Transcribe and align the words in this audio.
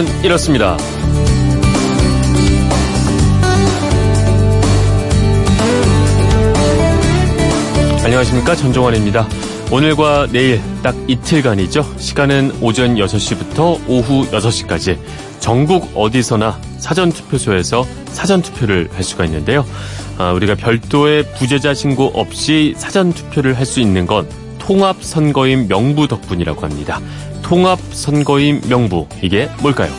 그건 0.00 0.24
이렇습니다. 0.24 0.76
안녕하십니까 8.04 8.56
전종환입니다. 8.56 9.28
오늘과 9.70 10.28
내일 10.32 10.60
딱 10.82 10.96
이틀간이죠. 11.06 11.96
시간은 11.98 12.52
오전 12.62 12.96
6시부터 12.96 13.80
오후 13.88 14.26
6시까지 14.30 14.98
전국 15.38 15.90
어디서나 15.94 16.58
사전투표소에서 16.78 17.86
사전투표를 18.06 18.88
할 18.92 19.04
수가 19.04 19.26
있는데요. 19.26 19.66
아, 20.18 20.32
우리가 20.32 20.54
별도의 20.54 21.24
부재자 21.34 21.74
신고 21.74 22.06
없이 22.14 22.74
사전투표를 22.76 23.58
할 23.58 23.66
수 23.66 23.80
있는 23.80 24.06
건 24.06 24.26
통합선거인 24.58 25.68
명부 25.68 26.08
덕분이라고 26.08 26.62
합니다. 26.62 27.00
통합선거인 27.50 28.60
명부, 28.68 29.08
이게 29.22 29.50
뭘까요? 29.60 29.90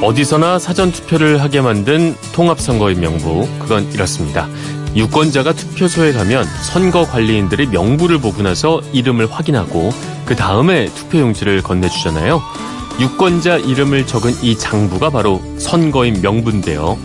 어디서나 0.00 0.60
사전투표를 0.60 1.42
하게 1.42 1.60
만든 1.60 2.14
통합선거인 2.32 3.00
명부, 3.00 3.48
그건 3.58 3.90
이렇습니다. 3.90 4.46
유권자가 4.94 5.54
투표소에 5.54 6.12
가면 6.12 6.44
선거 6.62 7.02
관리인들의 7.02 7.66
명부를 7.66 8.18
보고 8.18 8.42
나서 8.42 8.80
이름을 8.92 9.28
확인하고 9.28 9.90
그 10.24 10.36
다음에 10.36 10.86
투표용지를 10.94 11.64
건네주잖아요. 11.64 12.40
유권자 13.00 13.58
이름을 13.58 14.06
적은 14.06 14.32
이 14.42 14.58
장부가 14.58 15.10
바로 15.10 15.40
선거인 15.58 16.20
명부인데요. 16.20 16.98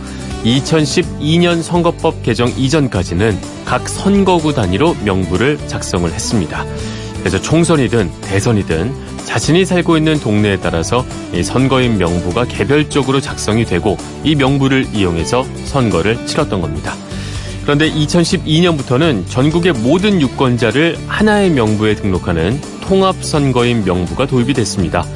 2012년 0.44 1.62
선거법 1.62 2.22
개정 2.22 2.48
이전까지는 2.48 3.38
각 3.64 3.88
선거구 3.88 4.54
단위로 4.54 4.96
명부를 5.04 5.58
작성을 5.68 6.10
했습니다. 6.10 6.64
그래서 7.20 7.40
총선이든 7.40 8.10
대선이든 8.20 8.92
자신이 9.24 9.64
살고 9.64 9.96
있는 9.96 10.20
동네에 10.20 10.58
따라서 10.58 11.06
이 11.32 11.42
선거인 11.42 11.96
명부가 11.96 12.44
개별적으로 12.44 13.20
작성이 13.20 13.64
되고 13.64 13.96
이 14.22 14.34
명부를 14.34 14.88
이용해서 14.94 15.46
선거를 15.64 16.26
치렀던 16.26 16.60
겁니다. 16.60 16.94
그런데 17.62 17.90
2012년부터는 17.90 19.26
전국의 19.28 19.72
모든 19.72 20.20
유권자를 20.20 20.98
하나의 21.06 21.50
명부에 21.50 21.94
등록하는 21.94 22.60
통합선거인 22.82 23.84
명부가 23.84 24.26
도입이 24.26 24.52
됐습니다. 24.52 25.06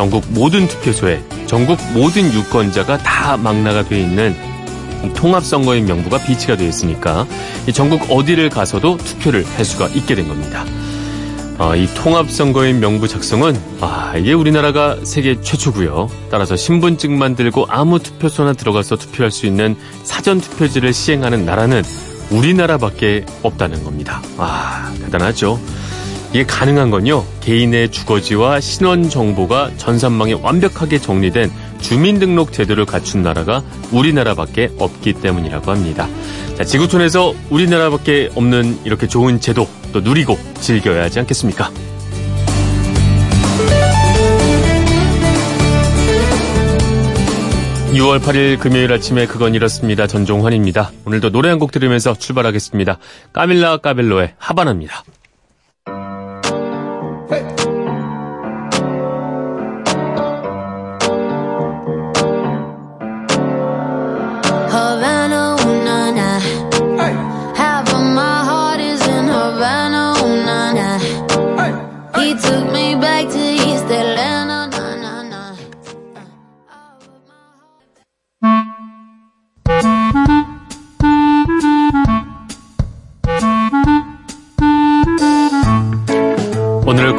전국 0.00 0.24
모든 0.30 0.66
투표소에 0.66 1.22
전국 1.44 1.78
모든 1.92 2.32
유권자가 2.32 2.96
다 2.96 3.36
망라가 3.36 3.84
되어 3.84 3.98
있는 3.98 4.34
통합선거인 5.14 5.84
명부가 5.84 6.16
비치가 6.24 6.56
되어 6.56 6.66
있으니까 6.66 7.26
전국 7.74 8.10
어디를 8.10 8.48
가서도 8.48 8.96
투표를 8.96 9.44
할 9.44 9.64
수가 9.66 9.88
있게 9.88 10.14
된 10.14 10.26
겁니다. 10.26 10.64
아, 11.58 11.76
이 11.76 11.86
통합선거인 11.94 12.80
명부 12.80 13.08
작성은 13.08 13.60
아, 13.82 14.14
이게 14.16 14.32
우리나라가 14.32 14.96
세계 15.04 15.38
최초고요. 15.38 16.08
따라서 16.30 16.56
신분증만 16.56 17.36
들고 17.36 17.66
아무 17.68 17.98
투표소나 17.98 18.54
들어가서 18.54 18.96
투표할 18.96 19.30
수 19.30 19.44
있는 19.44 19.76
사전 20.04 20.40
투표지를 20.40 20.94
시행하는 20.94 21.44
나라는 21.44 21.82
우리나라밖에 22.30 23.26
없다는 23.42 23.84
겁니다. 23.84 24.22
아, 24.38 24.94
대단하죠. 25.04 25.60
이게 26.30 26.44
가능한 26.44 26.90
건요. 26.90 27.24
개인의 27.40 27.90
주거지와 27.90 28.60
신원 28.60 29.08
정보가 29.08 29.72
전산망에 29.78 30.34
완벽하게 30.34 30.98
정리된 31.00 31.50
주민등록 31.80 32.52
제도를 32.52 32.84
갖춘 32.86 33.22
나라가 33.22 33.62
우리나라밖에 33.90 34.70
없기 34.78 35.14
때문이라고 35.14 35.70
합니다. 35.72 36.08
자, 36.56 36.62
지구촌에서 36.64 37.34
우리나라밖에 37.50 38.30
없는 38.36 38.78
이렇게 38.84 39.08
좋은 39.08 39.40
제도 39.40 39.66
또 39.92 40.00
누리고 40.00 40.38
즐겨야 40.60 41.04
하지 41.04 41.18
않겠습니까? 41.18 41.70
(6월 47.92 48.20
8일) 48.20 48.58
금요일 48.60 48.92
아침에 48.92 49.26
그건 49.26 49.54
이렇습니다 49.54 50.06
전종환입니다 50.06 50.92
오늘도 51.04 51.30
노래 51.30 51.48
한 51.48 51.58
곡 51.58 51.72
들으면서 51.72 52.14
출발하겠습니다 52.14 52.98
까밀라 53.32 53.78
까벨로의 53.78 54.34
하바나입니다 54.38 55.02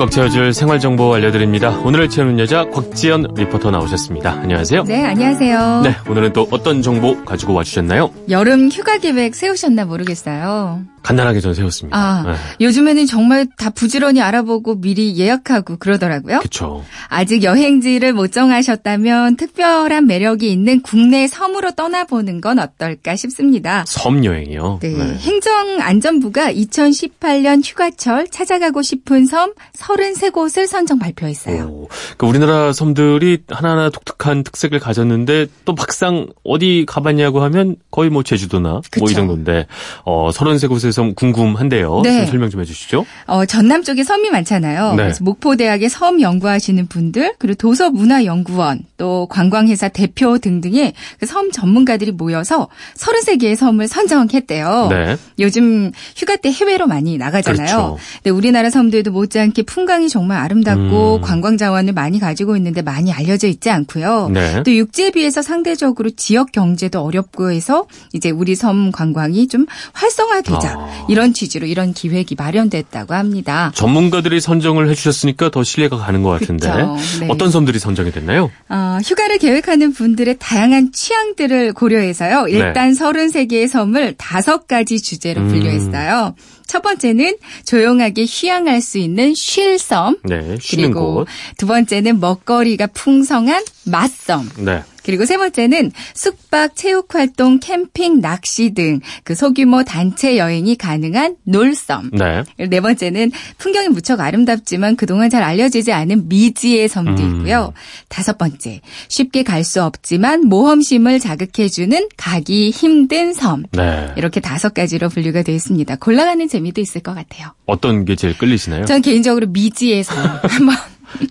오늘을 0.01 0.09
꽉 0.09 0.11
채워줄 0.11 0.53
생활정보 0.53 1.13
알려드립니다. 1.13 1.77
오늘을 1.79 2.09
채우는 2.09 2.39
여자 2.39 2.65
곽지연 2.71 3.35
리포터 3.35 3.69
나오셨습니다. 3.69 4.31
안녕하세요. 4.31 4.83
네, 4.85 5.05
안녕하세요. 5.05 5.81
네, 5.83 5.95
오늘은 6.09 6.33
또 6.33 6.47
어떤 6.49 6.81
정보 6.81 7.23
가지고 7.23 7.53
와주셨나요? 7.53 8.09
여름 8.29 8.69
휴가 8.69 8.97
계획 8.97 9.35
세우셨나 9.35 9.85
모르겠어요. 9.85 10.81
간단하게 11.03 11.39
전 11.39 11.53
세웠습니다. 11.53 11.97
아, 11.97 12.23
네. 12.25 12.33
요즘에는 12.65 13.05
정말 13.05 13.47
다 13.57 13.69
부지런히 13.69 14.21
알아보고 14.21 14.81
미리 14.81 15.17
예약하고 15.17 15.77
그러더라고요. 15.77 16.39
그렇죠. 16.39 16.83
아직 17.07 17.43
여행지를 17.43 18.13
못 18.13 18.31
정하셨다면 18.31 19.37
특별한 19.37 20.07
매력이 20.07 20.51
있는 20.51 20.81
국내 20.81 21.27
섬으로 21.27 21.71
떠나보는 21.71 22.41
건 22.41 22.59
어떨까 22.59 23.15
싶습니다. 23.15 23.83
섬 23.87 24.25
여행이요? 24.25 24.79
네. 24.81 24.89
네. 24.89 25.15
행정안전부가 25.17 26.51
2018년 26.53 27.61
휴가철 27.63 28.27
찾아가고 28.27 28.81
싶은 28.81 29.25
섬 29.25 29.53
33곳을 29.77 30.67
선정 30.67 30.97
발표했어요. 30.99 31.63
오, 31.65 31.87
그 32.17 32.25
우리나라 32.25 32.73
섬들이 32.73 33.39
하나하나 33.49 33.89
독특한 33.89 34.43
특색을 34.43 34.79
가졌는데 34.79 35.47
또 35.65 35.73
막상 35.75 36.27
어디 36.43 36.85
가봤냐고 36.87 37.41
하면 37.41 37.75
거의 37.91 38.09
뭐 38.09 38.23
제주도나 38.23 38.81
뭐 38.97 39.11
이 39.11 39.13
정도인데 39.13 39.67
어, 40.05 40.29
33곳에 40.31 40.90
섬 40.91 41.15
궁금한데요. 41.15 42.01
네. 42.03 42.17
좀 42.17 42.25
설명 42.27 42.49
좀 42.51 42.61
해주시죠. 42.61 43.05
어, 43.25 43.45
전남 43.45 43.81
쪽에 43.83 44.03
섬이 44.03 44.29
많잖아요. 44.29 44.91
네. 44.91 45.03
그래서 45.03 45.23
목포대학의 45.23 45.89
섬 45.89 46.21
연구하시는 46.21 46.85
분들 46.87 47.33
그리고 47.39 47.55
도서문화연구원 47.55 48.83
또 48.97 49.25
관광회사 49.27 49.87
대표 49.89 50.37
등등의 50.37 50.93
그 51.19 51.31
섬 51.31 51.49
전문가들이 51.49 52.11
모여서 52.11 52.67
33개의 52.97 53.55
섬을 53.55 53.87
선정했대요. 53.87 54.87
네. 54.89 55.17
요즘 55.39 55.91
휴가 56.15 56.35
때 56.35 56.51
해외로 56.51 56.87
많이 56.87 57.17
나가잖아요. 57.17 57.65
그렇죠. 57.67 57.97
근데 58.15 58.31
우리나라 58.31 58.69
섬들도 58.69 59.11
못지않게 59.11 59.63
풍광이 59.63 60.09
정말 60.09 60.39
아름답고 60.39 61.15
음. 61.15 61.21
관광 61.21 61.57
자원을 61.57 61.93
많이 61.93 62.19
가지고 62.19 62.57
있는데 62.57 62.81
많이 62.81 63.13
알려져 63.13 63.47
있지 63.47 63.69
않고요. 63.69 64.29
네. 64.33 64.61
또 64.63 64.75
육지에 64.75 65.11
비해서 65.11 65.41
상대적으로 65.41 66.09
지역 66.09 66.51
경제도 66.51 66.99
어렵고 67.01 67.51
해서 67.51 67.85
이제 68.11 68.29
우리 68.29 68.55
섬 68.55 68.91
관광이 68.91 69.47
좀 69.47 69.65
활성화되자. 69.93 70.80
아. 70.81 71.05
이런 71.09 71.33
취지로 71.33 71.67
이런 71.67 71.93
기획이 71.93 72.35
마련됐다고 72.37 73.13
합니다. 73.13 73.71
전문가들이 73.75 74.39
선정을 74.41 74.89
해주셨으니까 74.89 75.51
더 75.51 75.63
신뢰가 75.63 75.97
가는 75.97 76.23
것 76.23 76.29
같은데 76.29 76.71
네. 77.19 77.27
어떤 77.29 77.51
섬들이 77.51 77.79
선정이 77.79 78.11
됐나요? 78.11 78.51
어, 78.69 78.97
휴가를 79.03 79.37
계획하는 79.37 79.93
분들의 79.93 80.37
다양한 80.39 80.91
취향들을 80.91 81.73
고려해서요. 81.73 82.47
일단 82.47 82.93
네. 82.93 82.99
33개의 82.99 83.67
섬을 83.67 84.15
다섯 84.17 84.67
가지 84.67 85.01
주제로 85.01 85.41
음. 85.41 85.47
분류했어요. 85.47 86.33
음. 86.37 86.60
첫 86.71 86.81
번째는 86.83 87.35
조용하게 87.65 88.25
휴양할 88.29 88.79
수 88.79 88.97
있는 88.97 89.33
쉴섬. 89.35 90.19
네, 90.23 90.57
그리고 90.69 91.15
곳. 91.15 91.27
두 91.57 91.67
번째는 91.67 92.21
먹거리가 92.21 92.87
풍성한 92.87 93.65
맛섬. 93.83 94.49
네. 94.59 94.81
그리고 95.03 95.25
세 95.25 95.35
번째는 95.35 95.91
숙박, 96.13 96.75
체육 96.75 97.15
활동, 97.15 97.59
캠핑, 97.59 98.21
낚시 98.21 98.75
등 98.75 98.99
그 99.23 99.33
소규모 99.33 99.83
단체 99.83 100.37
여행이 100.37 100.75
가능한 100.75 101.37
놀섬. 101.43 102.11
네. 102.13 102.43
네 102.69 102.79
번째는 102.79 103.31
풍경이 103.57 103.87
무척 103.87 104.19
아름답지만 104.19 104.95
그동안 104.95 105.31
잘 105.31 105.41
알려지지 105.41 105.91
않은 105.91 106.29
미지의 106.29 106.87
섬도 106.87 107.23
음. 107.23 107.37
있고요. 107.37 107.73
다섯 108.09 108.37
번째, 108.37 108.79
쉽게 109.07 109.41
갈 109.41 109.63
수 109.63 109.83
없지만 109.83 110.45
모험심을 110.45 111.19
자극해주는 111.19 112.09
가기 112.15 112.69
힘든 112.69 113.33
섬. 113.33 113.63
네. 113.71 114.07
이렇게 114.17 114.39
다섯 114.39 114.75
가지로 114.75 115.09
분류가 115.09 115.41
되어 115.41 115.55
있습니다. 115.55 115.95
골라가는 115.95 116.47
재미 116.47 116.60
도 116.71 116.79
있을 116.79 117.01
것 117.01 117.13
같아요. 117.15 117.49
어떤 117.65 118.05
게 118.05 118.15
제일 118.15 118.37
끌리시나요? 118.37 118.85
저는 118.85 119.01
개인적으로 119.01 119.47
미지의 119.47 120.03
섬 120.03 120.17
한번 120.43 120.75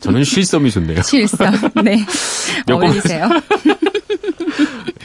저는 0.01 0.25
쉴섬이 0.25 0.71
좋네요. 0.71 1.03
쉴섬. 1.03 1.55
네. 1.85 2.05
어울리세요. 2.71 3.29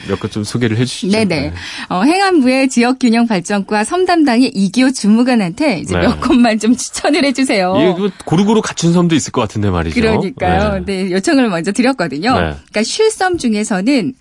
몇것좀 0.08 0.44
소개를 0.44 0.76
해주시죠. 0.78 1.16
네네. 1.16 1.40
네. 1.40 1.52
어, 1.88 2.02
행안부의 2.02 2.68
지역균형 2.68 3.26
발전과 3.26 3.84
섬담당의 3.84 4.52
이기호 4.54 4.92
주무관한테 4.92 5.80
이제 5.80 5.96
네. 5.96 6.06
몇 6.06 6.20
곳만 6.20 6.58
좀 6.58 6.76
추천을 6.76 7.24
해주세요. 7.24 7.74
이거 7.76 8.10
고루고루 8.24 8.62
갖춘 8.62 8.92
섬도 8.92 9.14
있을 9.14 9.32
것 9.32 9.40
같은데 9.40 9.70
말이죠. 9.70 10.00
그러니까요. 10.00 10.84
네, 10.84 11.04
네 11.04 11.12
요청을 11.12 11.48
먼저 11.48 11.72
드렸거든요. 11.72 12.34
네. 12.34 12.40
그러니까 12.40 12.82
쉴섬 12.82 13.38
중에서는 13.38 14.14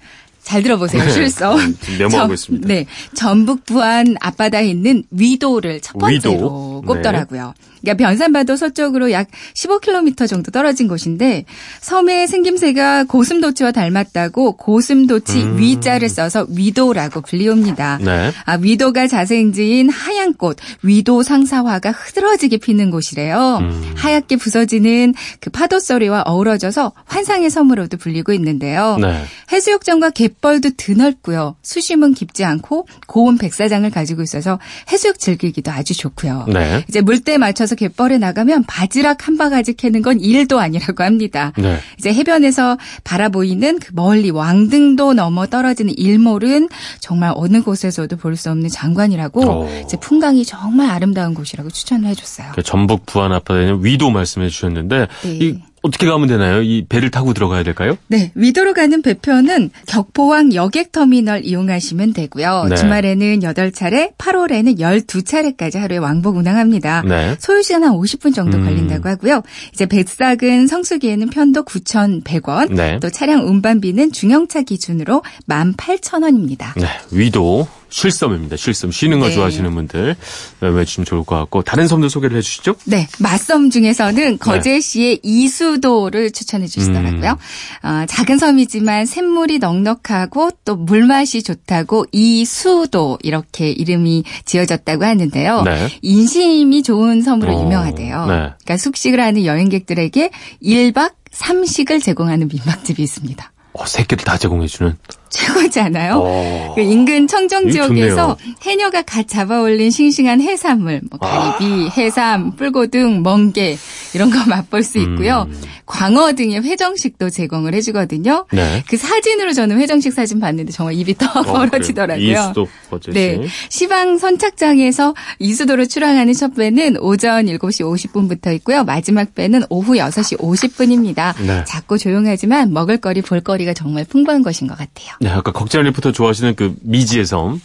잘 0.45 0.61
들어보세요. 0.61 1.03
네. 1.03 1.09
실성. 1.11 1.57
네, 1.57 1.97
메모하고 1.97 2.33
있습니다. 2.33 2.67
네. 2.67 2.85
전북 3.15 3.65
부안 3.65 4.15
앞바다에 4.21 4.67
있는 4.69 5.03
위도를 5.09 5.81
첫 5.81 5.97
번째로 5.97 6.33
위도? 6.33 6.83
꼽더라고요. 6.85 7.53
네. 7.57 7.74
그러니까 7.85 7.93
변산반도 7.93 8.55
서쪽으로 8.55 9.11
약 9.11 9.27
15km 9.53 10.27
정도 10.27 10.51
떨어진 10.51 10.87
곳인데 10.87 11.45
섬의 11.81 12.27
생김새가 12.27 13.05
고슴도치와 13.05 13.71
닮았다고 13.71 14.57
고슴도치 14.57 15.43
음. 15.43 15.57
위자를 15.59 16.09
써서 16.09 16.47
위도라고 16.49 17.21
불리웁니다. 17.21 17.99
네. 18.01 18.31
아, 18.45 18.57
위도가 18.59 19.07
자생지인 19.07 19.89
하얀 19.89 20.33
꽃 20.33 20.57
위도 20.81 21.21
상사화가 21.21 21.91
흐드러지게 21.91 22.57
피는 22.57 22.89
곳이래요. 22.89 23.59
음. 23.61 23.93
하얗게 23.95 24.37
부서지는 24.37 25.13
그 25.39 25.51
파도 25.51 25.79
소리와 25.79 26.23
어우러져서 26.25 26.91
환상의 27.05 27.51
섬으로도 27.51 27.97
불리고 27.97 28.33
있는데요. 28.33 28.97
네. 28.99 29.23
해수욕장과 29.51 30.09
갯벌도 30.09 30.71
드넓고요. 30.77 31.55
수심은 31.61 32.15
깊지 32.15 32.43
않고 32.43 32.87
고운 33.05 33.37
백사장을 33.37 33.89
가지고 33.91 34.23
있어서 34.23 34.59
해수욕 34.91 35.19
즐기기도 35.19 35.71
아주 35.71 35.95
좋고요. 35.95 36.47
네. 36.51 36.83
이제 36.89 37.01
물때 37.01 37.37
맞춰서 37.37 37.74
나 37.74 37.74
가서 37.75 37.87
갯벌에 37.87 38.17
나가면 38.17 38.63
바지락 38.63 39.27
한 39.27 39.37
바가지 39.37 39.73
캐는 39.73 40.01
건 40.01 40.19
일도 40.19 40.59
아니라고 40.59 41.03
합니다. 41.03 41.51
네. 41.57 41.77
이제 41.99 42.13
해변에서 42.13 42.77
바라보이는 43.03 43.79
그 43.79 43.91
멀리 43.93 44.31
왕등도 44.31 45.13
넘어 45.13 45.45
떨어지는 45.45 45.93
일몰은 45.97 46.69
정말 46.99 47.33
어느 47.35 47.61
곳에서도 47.61 48.15
볼 48.17 48.35
수 48.35 48.51
없는 48.51 48.69
장관이라고 48.69 49.41
오. 49.41 49.69
이제 49.85 49.95
풍광이 49.97 50.43
정말 50.43 50.89
아름다운 50.89 51.33
곳이라고 51.33 51.69
추천을 51.69 52.09
해줬어요. 52.09 52.51
그 52.53 52.61
전북 52.63 53.05
부안 53.05 53.31
앞바다에는 53.31 53.85
위도 53.85 54.09
말씀해 54.11 54.49
주셨는데 54.49 55.07
네. 55.23 55.29
이 55.29 55.57
어떻게 55.85 56.07
가면 56.07 56.27
되나요? 56.27 56.63
이 56.63 56.83
배를 56.89 57.11
타고 57.11 57.33
들어가야 57.33 57.61
될까요? 57.61 57.95
네, 58.07 58.31
위도로 58.33 58.73
가는 58.73 59.03
배표는 59.03 59.69
격포항 59.85 60.55
여객터미널 60.55 61.45
이용하시면 61.45 62.13
되고요. 62.13 62.65
네. 62.69 62.75
주말에는 62.75 63.41
8차례, 63.41 64.15
8월에는 64.17 64.79
12차례까지 64.79 65.77
하루에 65.77 65.97
왕복 65.97 66.37
운항합니다. 66.37 67.03
네. 67.03 67.35
소요 67.39 67.61
시간 67.61 67.83
한 67.83 67.93
50분 67.93 68.33
정도 68.33 68.57
음. 68.57 68.65
걸린다고 68.65 69.07
하고요. 69.07 69.43
이제 69.73 69.85
배싹은 69.85 70.65
성수기에는 70.65 71.29
편도 71.29 71.63
9,100원, 71.65 72.73
네. 72.73 72.99
또 72.99 73.11
차량 73.11 73.47
운반비는 73.47 74.11
중형차 74.11 74.63
기준으로 74.63 75.21
18,000원입니다. 75.47 76.79
네, 76.79 76.87
위도 77.11 77.67
쉴섬입니다. 77.89 78.57
쉴섬. 78.57 78.91
쉬는 78.91 79.19
거 79.19 79.27
네. 79.27 79.33
좋아하시는 79.35 79.73
분들 79.73 80.15
외주시면 80.61 81.05
좋을 81.05 81.23
것 81.23 81.37
같고 81.37 81.61
다른 81.61 81.87
섬도 81.87 82.09
소개를 82.09 82.37
해주시죠. 82.37 82.75
네, 82.85 83.07
맛섬 83.19 83.69
중에서는 83.69 84.37
거제시의 84.39 85.15
네. 85.15 85.19
이수도를 85.23 86.31
추천해 86.31 86.67
주시더라고요. 86.67 87.37
음. 87.83 87.87
어, 87.87 88.05
작은 88.07 88.37
섬이지만 88.37 89.05
샘물이 89.05 89.59
넉넉하고 89.59 90.51
또 90.65 90.75
물맛이 90.75 91.43
좋다고 91.43 92.05
이수도 92.11 93.17
이렇게 93.23 93.69
이름이 93.69 94.23
지어졌다고 94.45 95.05
하는데요. 95.05 95.61
네. 95.63 95.87
인심이 96.01 96.83
좋은 96.83 97.21
섬으로 97.21 97.57
어, 97.57 97.63
유명하대요. 97.63 98.25
네. 98.25 98.33
그러니까 98.33 98.77
숙식을 98.77 99.19
하는 99.19 99.45
여행객들에게 99.45 100.31
1박 100.63 101.13
3식을 101.31 102.01
제공하는 102.01 102.47
민박집이 102.47 103.01
있습니다. 103.03 103.51
어, 103.73 103.85
세 103.85 104.03
끼를 104.03 104.23
다 104.23 104.37
제공해주는. 104.37 104.97
최고지 105.29 105.79
않아요? 105.79 106.21
어. 106.23 106.73
그 106.75 106.81
인근 106.81 107.27
청정 107.27 107.71
지역에서 107.71 108.37
해녀가 108.61 109.01
갓 109.01 109.27
잡아올린 109.27 109.91
싱싱한 109.91 110.41
해산물, 110.41 111.01
뭐 111.09 111.19
가리비, 111.19 111.87
아. 111.87 111.91
해삼, 111.97 112.55
뿔고등, 112.55 113.23
멍게 113.23 113.77
이런 114.13 114.29
거 114.29 114.37
맛볼 114.47 114.83
수 114.83 114.97
있고요. 114.99 115.47
음. 115.49 115.61
광어 115.85 116.33
등의 116.33 116.63
회정식도 116.63 117.29
제공을 117.29 117.73
해주거든요. 117.75 118.45
네. 118.51 118.83
그 118.87 118.97
사진으로 118.97 119.53
저는 119.53 119.79
회정식 119.79 120.13
사진 120.13 120.39
봤는데 120.39 120.71
정말 120.71 120.95
입이 120.95 121.15
떠 121.15 121.25
어, 121.39 121.43
벌어지더라고요. 121.43 122.31
이수도. 122.31 122.67
네. 123.13 123.41
시방 123.69 124.17
선착장에서 124.17 125.13
이수도로 125.39 125.85
출항하는 125.85 126.33
첫 126.33 126.55
배는 126.55 126.97
오전 126.97 127.45
7시 127.45 127.83
50분부터 127.83 128.53
있고요. 128.55 128.83
마지막 128.83 129.35
배는 129.35 129.63
오후 129.69 129.93
6시 129.93 130.39
50분입니다. 130.39 131.35
네. 131.45 131.63
작고 131.65 131.97
조용하지만 131.97 132.73
먹을거리, 132.73 133.21
볼거리가 133.21 133.73
정말 133.73 134.05
풍부한 134.05 134.43
것인 134.43 134.67
것 134.67 134.77
같아요. 134.77 135.14
네, 135.19 135.29
아까 135.29 135.51
걱정 135.51 135.83
리포터 135.83 136.11
좋아하시는 136.11 136.55
그 136.55 136.75
미지의 136.81 137.25
섬. 137.25 137.61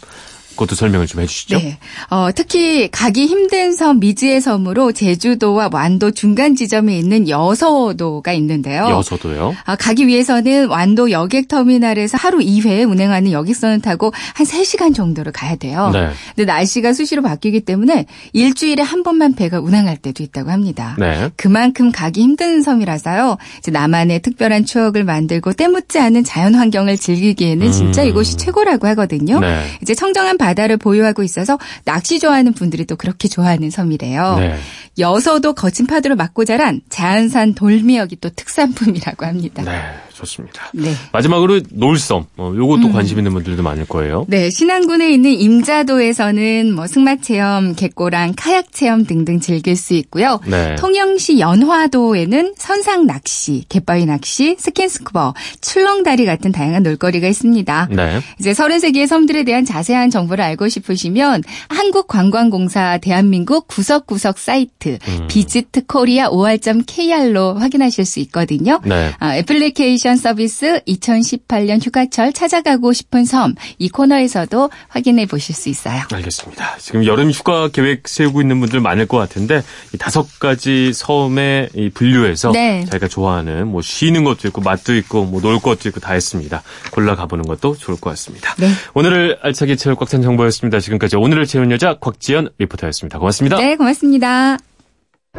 그것도 0.51 0.75
설명을 0.75 1.07
좀 1.07 1.21
해주시죠. 1.21 1.57
네. 1.57 1.77
어, 2.09 2.29
특히 2.35 2.89
가기 2.89 3.25
힘든 3.25 3.73
섬 3.73 3.99
미지의 3.99 4.41
섬으로 4.41 4.91
제주도와 4.91 5.69
완도 5.71 6.11
중간 6.11 6.55
지점에 6.55 6.97
있는 6.97 7.29
여서도가 7.29 8.33
있는데요. 8.33 8.89
여서도요? 8.89 9.55
아, 9.65 9.75
가기 9.75 10.07
위해서는 10.07 10.67
완도 10.67 11.11
여객터미널에서 11.11 12.17
하루 12.17 12.39
2회 12.39 12.89
운행하는 12.89 13.31
여객선을 13.31 13.81
타고 13.81 14.11
한 14.33 14.45
3시간 14.45 14.93
정도를 14.93 15.31
가야 15.31 15.55
돼요. 15.55 15.89
네. 15.93 16.09
근데 16.35 16.45
날씨가 16.45 16.93
수시로 16.93 17.21
바뀌기 17.21 17.61
때문에 17.61 18.05
일주일에 18.33 18.83
한 18.83 19.03
번만 19.03 19.33
배가 19.35 19.59
운항할 19.59 19.97
때도 19.97 20.23
있다고 20.23 20.51
합니다. 20.51 20.95
네. 20.99 21.29
그만큼 21.35 21.91
가기 21.91 22.21
힘든 22.21 22.61
섬이라서요. 22.61 23.37
이제 23.59 23.71
나만의 23.71 24.21
특별한 24.21 24.65
추억을 24.65 25.03
만들고 25.03 25.53
때묻지 25.53 25.99
않은 25.99 26.23
자연 26.23 26.55
환경을 26.55 26.97
즐기기에는 26.97 27.71
진짜 27.71 28.03
음. 28.03 28.07
이곳이 28.09 28.37
최고라고 28.37 28.87
하거든요. 28.87 29.39
네. 29.39 29.65
이제 29.81 29.95
청정한 29.95 30.37
바다를 30.41 30.77
보유하고 30.77 31.21
있어서 31.21 31.59
낚시 31.85 32.19
좋아하는 32.19 32.53
분들이 32.53 32.85
또 32.85 32.95
그렇게 32.95 33.27
좋아하는 33.27 33.69
섬이래요. 33.69 34.37
네. 34.39 34.57
여서도 34.97 35.53
거친 35.53 35.85
파도를 35.85 36.15
맞고 36.15 36.45
자란 36.45 36.81
자연산 36.89 37.53
돌미역이 37.53 38.17
또 38.19 38.29
특산품이라고 38.29 39.25
합니다. 39.25 39.61
네. 39.63 39.79
좋습니다. 40.21 40.69
네. 40.73 40.93
마지막으로 41.11 41.61
놀섬. 41.69 42.25
어, 42.37 42.53
요것도 42.55 42.87
음. 42.87 42.93
관심 42.93 43.17
있는 43.17 43.33
분들도 43.33 43.63
많을 43.63 43.85
거예요. 43.85 44.25
네. 44.27 44.49
신안군에 44.49 45.11
있는 45.11 45.31
임자도에서는 45.31 46.73
뭐 46.73 46.87
승마 46.87 47.17
체험, 47.17 47.75
갯고랑 47.75 48.33
카약 48.37 48.71
체험 48.71 49.05
등등 49.05 49.39
즐길 49.39 49.75
수 49.75 49.93
있고요. 49.95 50.39
네. 50.45 50.75
통영시 50.75 51.39
연화도에는 51.39 52.53
선상 52.57 53.05
낚시, 53.05 53.65
갯바위 53.69 54.05
낚시, 54.05 54.55
스킨스쿠버, 54.59 55.33
출렁다리 55.61 56.25
같은 56.25 56.51
다양한 56.51 56.83
놀거리가 56.83 57.27
있습니다. 57.27 57.89
네. 57.91 58.19
이제 58.39 58.51
33개의 58.51 59.07
섬들에 59.07 59.43
대한 59.43 59.65
자세한 59.65 60.09
정보를 60.09 60.43
알고 60.43 60.69
싶으시면 60.69 61.43
한국관광공사 61.69 62.99
대한민국 62.99 63.67
구석구석 63.67 64.37
사이트 64.37 64.97
음. 65.07 65.27
비지트 65.27 65.85
코리아 65.85 66.29
5할.kr로 66.29 67.55
확인하실 67.55 68.05
수 68.05 68.19
있거든요. 68.21 68.79
네. 68.85 69.11
아, 69.19 69.35
애플리케이션 69.37 70.10
패션 70.11 70.17
서비스 70.17 70.81
2018년 70.87 71.85
휴가철 71.85 72.33
찾아가고 72.33 72.91
싶은 72.93 73.23
섬 73.25 73.53
이 73.77 73.87
코너에서도 73.89 74.69
확인해 74.89 75.25
보실 75.25 75.55
수 75.55 75.69
있어요. 75.69 76.01
알겠습니다. 76.11 76.77
지금 76.79 77.05
여름 77.05 77.31
휴가 77.31 77.67
계획 77.69 78.07
세우고 78.07 78.41
있는 78.41 78.59
분들 78.59 78.79
많을 78.81 79.07
것 79.07 79.17
같은데 79.17 79.63
이 79.93 79.97
다섯 79.97 80.27
가지 80.39 80.91
섬의 80.93 81.69
이 81.75 81.89
분류에서 81.89 82.51
네. 82.51 82.85
자기가 82.85 83.07
좋아하는 83.07 83.67
뭐 83.67 83.81
쉬는 83.81 84.23
것도 84.23 84.47
있고 84.49 84.61
맛도 84.61 84.95
있고 84.95 85.25
뭐 85.25 85.41
놀 85.41 85.59
것도 85.59 85.89
있고 85.89 85.99
다 85.99 86.13
했습니다. 86.13 86.61
골라 86.91 87.15
가보는 87.15 87.45
것도 87.45 87.75
좋을 87.77 87.99
것 87.99 88.09
같습니다. 88.11 88.53
네. 88.57 88.69
오늘을 88.93 89.39
알차게 89.41 89.75
채울 89.77 89.95
꽉 89.95 90.09
찬 90.09 90.21
정보였습니다. 90.21 90.79
지금까지 90.79 91.15
오늘을 91.15 91.45
채운 91.45 91.71
여자 91.71 91.95
곽지연 91.99 92.49
리포터였습니다. 92.57 93.17
고맙습니다. 93.19 93.57
네, 93.57 93.75
고맙습니다. 93.75 94.57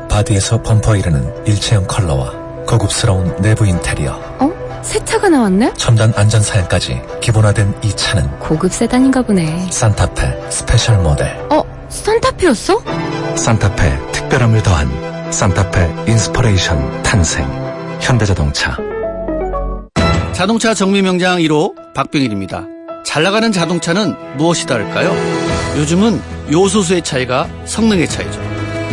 바디에서 0.08 0.62
범퍼 0.62 0.96
이르는 0.96 1.46
일체형 1.46 1.86
컬러와 1.86 2.64
고급스러운 2.66 3.36
내부 3.42 3.66
인테리어. 3.66 4.12
어? 4.40 4.61
새 4.82 5.02
차가 5.04 5.28
나왔네? 5.28 5.74
첨단 5.74 6.12
안전 6.16 6.42
사양까지 6.42 7.00
기본화된 7.20 7.74
이 7.82 7.90
차는 7.94 8.38
고급 8.40 8.72
세단인가 8.72 9.22
보네. 9.22 9.68
싼타페 9.70 10.50
스페셜 10.50 10.98
모델. 10.98 11.26
어? 11.50 11.62
싼타페였어? 11.88 12.82
싼타페 13.36 14.12
특별함을 14.12 14.62
더한 14.62 15.32
싼타페 15.32 16.04
인스퍼레이션 16.08 17.02
탄생. 17.02 17.46
현대자동차. 18.00 18.76
자동차 20.32 20.74
정비명장 20.74 21.38
1호 21.38 21.94
박병일입니다. 21.94 22.66
잘 23.04 23.22
나가는 23.22 23.52
자동차는 23.52 24.36
무엇이 24.36 24.66
다를까요? 24.66 25.14
요즘은 25.76 26.20
요소수의 26.50 27.02
차이가 27.02 27.48
성능의 27.66 28.08
차이죠. 28.08 28.40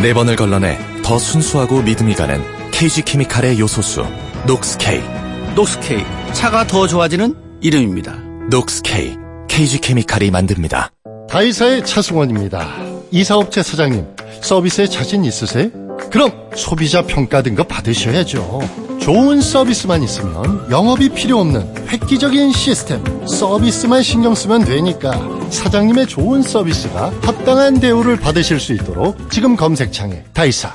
네 0.02 0.14
번을 0.14 0.36
걸러내 0.36 0.78
더 1.02 1.18
순수하고 1.18 1.82
믿음이 1.82 2.14
가는 2.14 2.42
KG케미칼의 2.70 3.58
요소수 3.58 4.06
녹스케이. 4.46 5.19
녹스케이 5.54 6.04
차가 6.32 6.64
더 6.66 6.86
좋아지는 6.86 7.34
이름입니다. 7.60 8.14
녹스케이 8.50 9.16
KG케미칼이 9.48 10.30
만듭니다. 10.30 10.92
다이사의 11.28 11.84
차승원입니다. 11.84 12.68
이사업체 13.10 13.62
사장님 13.62 14.06
서비스에 14.42 14.86
자신 14.86 15.24
있으세요? 15.24 15.68
그럼 16.10 16.32
소비자 16.54 17.02
평가 17.02 17.42
등급 17.42 17.68
받으셔야죠. 17.68 18.60
좋은 19.00 19.40
서비스만 19.40 20.02
있으면 20.02 20.70
영업이 20.70 21.08
필요 21.10 21.38
없는 21.40 21.88
획기적인 21.88 22.52
시스템, 22.52 23.02
서비스만 23.26 24.02
신경 24.02 24.34
쓰면 24.34 24.64
되니까 24.64 25.12
사장님의 25.50 26.06
좋은 26.06 26.42
서비스가 26.42 27.12
합당한 27.22 27.80
대우를 27.80 28.16
받으실 28.16 28.60
수 28.60 28.72
있도록 28.72 29.30
지금 29.30 29.56
검색창에 29.56 30.24
다이사 30.32 30.74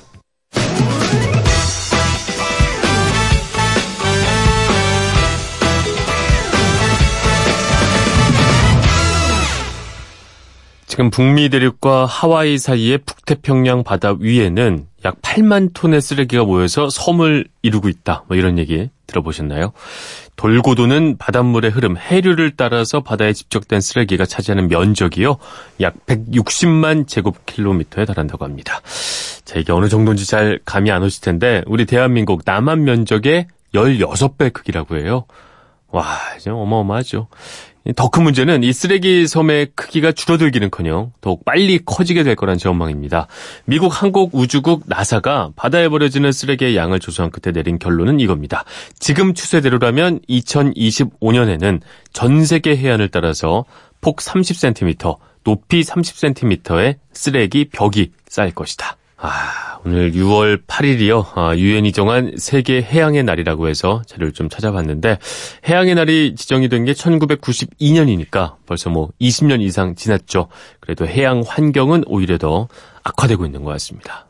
지금 10.96 11.10
북미 11.10 11.50
대륙과 11.50 12.06
하와이 12.06 12.58
사이의 12.58 13.00
북태평양 13.00 13.84
바다 13.84 14.16
위에는 14.18 14.88
약 15.04 15.22
8만 15.22 15.72
톤의 15.74 16.00
쓰레기가 16.00 16.46
모여서 16.46 16.90
섬을 16.90 17.50
이루고 17.64 17.90
있다. 17.90 18.24
뭐 18.30 18.38
이런 18.38 18.58
얘기 18.58 18.90
들어보셨나요? 19.06 19.74
돌고 20.38 20.76
도는 20.76 21.18
바닷물의 21.18 21.72
흐름, 21.72 21.98
해류를 21.98 22.56
따라서 22.56 23.02
바다에 23.04 23.34
집적된 23.34 23.82
쓰레기가 23.82 24.26
차지하는 24.26 24.70
면적이요. 24.70 25.36
약 25.82 25.96
160만 26.06 27.10
제곱킬로미터에 27.10 28.06
달한다고 28.06 28.46
합니다. 28.46 28.80
자, 29.44 29.60
이게 29.60 29.74
어느 29.74 29.90
정도인지 29.90 30.26
잘 30.26 30.62
감이 30.64 30.92
안 30.92 31.04
오실 31.04 31.20
텐데, 31.20 31.62
우리 31.66 31.86
대한민국 31.86 32.44
남한 32.46 32.86
면적의 32.86 33.48
16배 33.74 34.54
크기라고 34.54 34.96
해요. 34.96 35.26
와, 35.90 36.06
좀 36.42 36.54
어마어마하죠. 36.54 37.28
더 37.94 38.10
큰 38.10 38.24
문제는 38.24 38.64
이 38.64 38.74
쓰레기 38.74 39.28
섬의 39.28 39.68
크기가 39.76 40.12
줄어들기는커녕 40.12 41.12
더욱 41.22 41.46
빨리 41.46 41.80
커지게 41.86 42.24
될 42.24 42.36
거란 42.36 42.58
전망입니다. 42.58 43.28
미국 43.66 44.02
한국우주국 44.02 44.84
나사가 44.88 45.52
바다에 45.56 45.88
버려지는 45.90 46.32
쓰레기의 46.32 46.76
양을 46.76 47.00
조사한 47.00 47.30
끝에 47.30 47.54
내린 47.54 47.78
결론은 47.78 48.20
이겁니다. 48.20 48.64
지금 48.98 49.36
추세대로라면 49.36 50.22
2025년에는 50.28 51.82
전 52.12 52.46
세계 52.46 52.76
해안을 52.76 53.10
따라서 53.10 53.66
폭 54.02 54.18
30cm, 54.18 55.18
높이 55.44 55.82
30cm의 55.82 56.96
쓰레기 57.14 57.66
벽이 57.66 58.12
쌓일 58.28 58.56
것이다. 58.56 58.98
아, 59.18 59.80
오늘 59.86 60.12
6월 60.12 60.66
8일이요. 60.68 61.26
아, 61.38 61.56
유엔이 61.56 61.94
정한 61.94 62.34
세계 62.38 62.82
해양의 62.82 63.24
날이라고 63.24 63.70
해서 63.70 64.02
자료를 64.08 64.34
좀 64.34 64.50
찾아봤는데 64.50 65.20
해양의 65.68 65.96
날이 65.96 66.36
지정이 66.36 66.68
된 66.70 66.86
게 66.86 66.92
1992년이니까 66.94 68.56
벌써 68.66 68.90
뭐 68.90 69.10
20년 69.22 69.62
이상 69.62 69.96
지났죠. 69.96 70.48
그래도 70.82 71.08
해양 71.08 71.44
환경은 71.48 72.04
오히려 72.08 72.38
더 72.38 72.68
악화되고 73.04 73.46
있는 73.46 73.64
것 73.64 73.72
같습니다. 73.72 74.28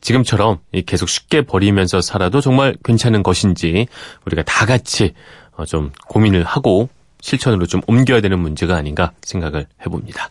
지금처럼 0.00 0.58
계속 0.84 1.08
쉽게 1.08 1.42
버리면서 1.42 2.00
살아도 2.02 2.40
정말 2.40 2.76
괜찮은 2.84 3.22
것인지 3.22 3.86
우리가 4.26 4.42
다 4.42 4.66
같이 4.66 5.14
어, 5.56 5.64
좀 5.64 5.92
고민을 6.08 6.42
하고 6.44 6.88
실천으로 7.20 7.66
좀 7.66 7.80
옮겨야 7.86 8.20
되는 8.20 8.38
문제가 8.38 8.76
아닌가 8.76 9.12
생각을 9.22 9.66
해봅니다. 9.86 10.28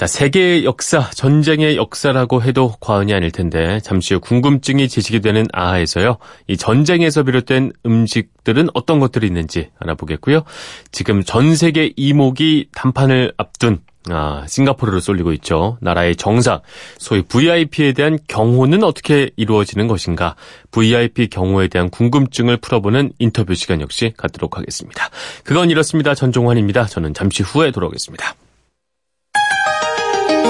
자, 0.00 0.06
세계의 0.06 0.64
역사, 0.64 1.10
전쟁의 1.10 1.76
역사라고 1.76 2.42
해도 2.42 2.72
과언이 2.80 3.12
아닐 3.12 3.30
텐데 3.30 3.80
잠시 3.80 4.14
후 4.14 4.20
궁금증이 4.20 4.88
제시게 4.88 5.18
되는 5.18 5.46
아하에서요. 5.52 6.16
이 6.48 6.56
전쟁에서 6.56 7.22
비롯된 7.22 7.72
음식들은 7.84 8.68
어떤 8.72 8.98
것들이 8.98 9.26
있는지 9.26 9.68
알아보겠고요. 9.78 10.44
지금 10.90 11.22
전 11.22 11.54
세계 11.54 11.92
이목이 11.96 12.68
단판을 12.74 13.34
앞둔 13.36 13.80
아, 14.08 14.46
싱가포르로 14.48 15.00
쏠리고 15.00 15.34
있죠. 15.34 15.76
나라의 15.82 16.16
정상, 16.16 16.60
소위 16.96 17.20
VIP에 17.20 17.92
대한 17.92 18.18
경호는 18.26 18.82
어떻게 18.82 19.28
이루어지는 19.36 19.86
것인가? 19.86 20.34
VIP 20.70 21.28
경호에 21.28 21.68
대한 21.68 21.90
궁금증을 21.90 22.56
풀어보는 22.56 23.12
인터뷰 23.18 23.54
시간 23.54 23.82
역시 23.82 24.14
갖도록 24.16 24.56
하겠습니다. 24.56 25.10
그건 25.44 25.68
이렇습니다. 25.68 26.14
전종환입니다. 26.14 26.86
저는 26.86 27.12
잠시 27.12 27.42
후에 27.42 27.70
돌아오겠습니다. 27.70 28.34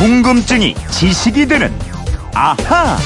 궁금증이 0.00 0.74
지식이 0.90 1.46
되는 1.46 1.70
아하! 2.34 2.96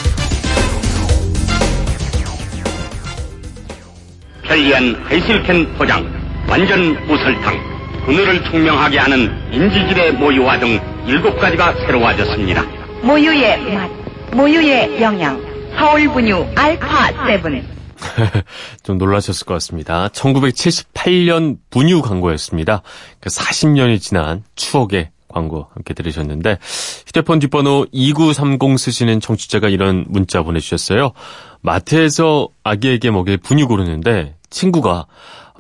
편리한 4.45 5.05
회실캔 5.09 5.75
포장, 5.75 6.09
완전 6.49 7.05
무설탕, 7.09 8.07
그늘을 8.07 8.45
투명하게 8.45 8.99
하는 8.99 9.53
인지질의 9.53 10.13
모유와 10.13 10.61
등 10.61 10.79
일곱 11.05 11.37
가지가 11.41 11.75
새로워졌습니다. 11.85 12.63
모유의 13.03 13.75
맛, 13.75 13.91
모유의 14.33 15.03
영양, 15.03 15.43
서울 15.77 16.07
분유 16.13 16.47
알파 16.55 17.27
세븐. 17.27 17.67
좀 18.85 18.99
놀라셨을 18.99 19.45
것 19.47 19.55
같습니다. 19.55 20.07
1978년 20.13 21.57
분유 21.71 22.03
광고였습니다. 22.03 22.83
40년이 23.21 23.95
그 23.95 23.99
지난 23.99 24.45
추억의 24.55 25.11
광고 25.35 25.67
함께 25.75 25.93
들으셨는데 25.95 26.59
휴대폰 27.07 27.41
뒷번호 27.41 27.87
2930 27.91 28.79
쓰시는 28.79 29.21
청취자가 29.21 29.69
이런 29.69 30.05
문자 30.09 30.43
보내주셨어요. 30.43 31.12
마트에서 31.61 32.49
아기에게 32.62 33.11
먹일 33.11 33.37
분유 33.38 33.67
고르는데 33.67 34.37
친구가 34.50 35.07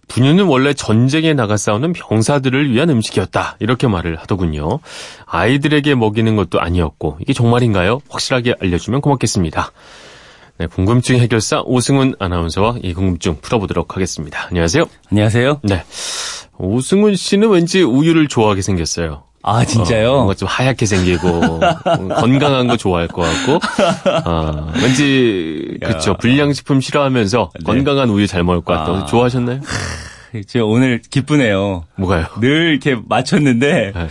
분유는 0.06 0.44
원래 0.44 0.74
전쟁에 0.74 1.34
나가 1.34 1.56
싸우는 1.56 1.94
병사들을 1.94 2.70
위한 2.70 2.90
음식이었다. 2.90 3.56
이렇게 3.58 3.88
말을 3.88 4.16
하더군요. 4.16 4.80
아이들에게 5.26 5.94
먹이는 5.94 6.36
것도 6.36 6.60
아니었고 6.60 7.18
이게 7.20 7.32
정말인가요? 7.32 8.00
확실하게 8.08 8.54
알려주면 8.60 9.00
고맙겠습니다. 9.00 9.72
네, 10.58 10.66
궁금증 10.66 11.18
해결사 11.18 11.62
오승훈 11.64 12.14
아나운서와 12.18 12.76
이 12.82 12.94
궁금증 12.94 13.38
풀어보도록 13.40 13.96
하겠습니다. 13.96 14.46
안녕하세요. 14.48 14.84
안녕하세요. 15.10 15.60
네. 15.64 15.82
오승훈 16.58 17.16
씨는 17.16 17.48
왠지 17.48 17.82
우유를 17.82 18.28
좋아하게 18.28 18.62
생겼어요. 18.62 19.24
아 19.46 19.64
진짜요? 19.64 20.10
어, 20.10 20.14
뭔가 20.16 20.34
좀 20.34 20.48
하얗게 20.48 20.86
생기고 20.86 21.60
건강한 22.16 22.66
거 22.66 22.78
좋아할 22.78 23.08
것 23.08 23.22
같고 23.22 23.60
아, 24.24 24.72
왠지 24.82 25.76
그렇죠 25.82 26.16
불량식품 26.16 26.80
싫어하면서 26.80 27.50
네. 27.54 27.64
건강한 27.64 28.08
우유 28.08 28.26
잘 28.26 28.42
먹을 28.42 28.62
것 28.62 28.72
같다고 28.72 28.98
아. 28.98 29.04
좋아하셨나요? 29.04 29.60
제가 30.48 30.64
오늘 30.64 31.00
기쁘네요. 31.10 31.84
뭐가요? 31.96 32.26
늘 32.40 32.70
이렇게 32.72 33.00
맞췄는데 33.06 33.92
네. 33.94 34.08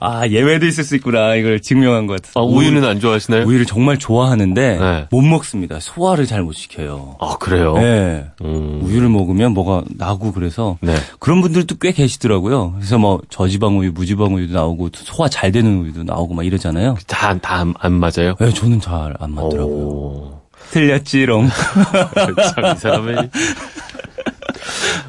아 0.00 0.26
예외도 0.28 0.66
있을 0.66 0.84
수 0.84 0.94
있구나 0.96 1.34
이걸 1.36 1.60
증명한 1.60 2.06
것 2.06 2.14
같아서. 2.20 2.40
아, 2.40 2.42
우유는 2.44 2.84
안 2.84 3.00
좋아하시나요? 3.00 3.44
우유를 3.46 3.64
정말 3.66 3.98
좋아하는데 3.98 4.78
네. 4.78 5.06
못 5.10 5.22
먹습니다. 5.22 5.78
소화를 5.80 6.26
잘 6.26 6.42
못 6.42 6.52
시켜요. 6.52 7.16
아 7.20 7.36
그래요? 7.38 7.74
네. 7.74 8.26
음. 8.42 8.80
우유를 8.84 9.08
먹으면 9.08 9.52
뭐가 9.52 9.84
나고 9.96 10.32
그래서 10.32 10.76
네. 10.80 10.94
그런 11.18 11.40
분들도 11.40 11.76
꽤 11.80 11.92
계시더라고요. 11.92 12.72
그래서 12.76 12.98
뭐 12.98 13.20
저지방 13.30 13.78
우유, 13.78 13.92
무지방 13.92 14.34
우유도 14.34 14.52
나오고 14.54 14.90
소화 14.94 15.28
잘 15.28 15.50
되는 15.50 15.80
우유도 15.80 16.02
나오고 16.04 16.34
막 16.34 16.44
이러잖아요. 16.44 16.96
다 17.06 17.36
다안 17.38 17.74
안 17.78 17.92
맞아요? 17.94 18.34
네, 18.38 18.50
저는 18.52 18.80
잘 18.80 19.14
안 19.18 19.34
맞더라고요. 19.34 19.64
오. 19.66 20.40
틀렸지롱. 20.72 21.48
참 22.54 22.74
이 22.74 22.78
사람의 22.78 23.30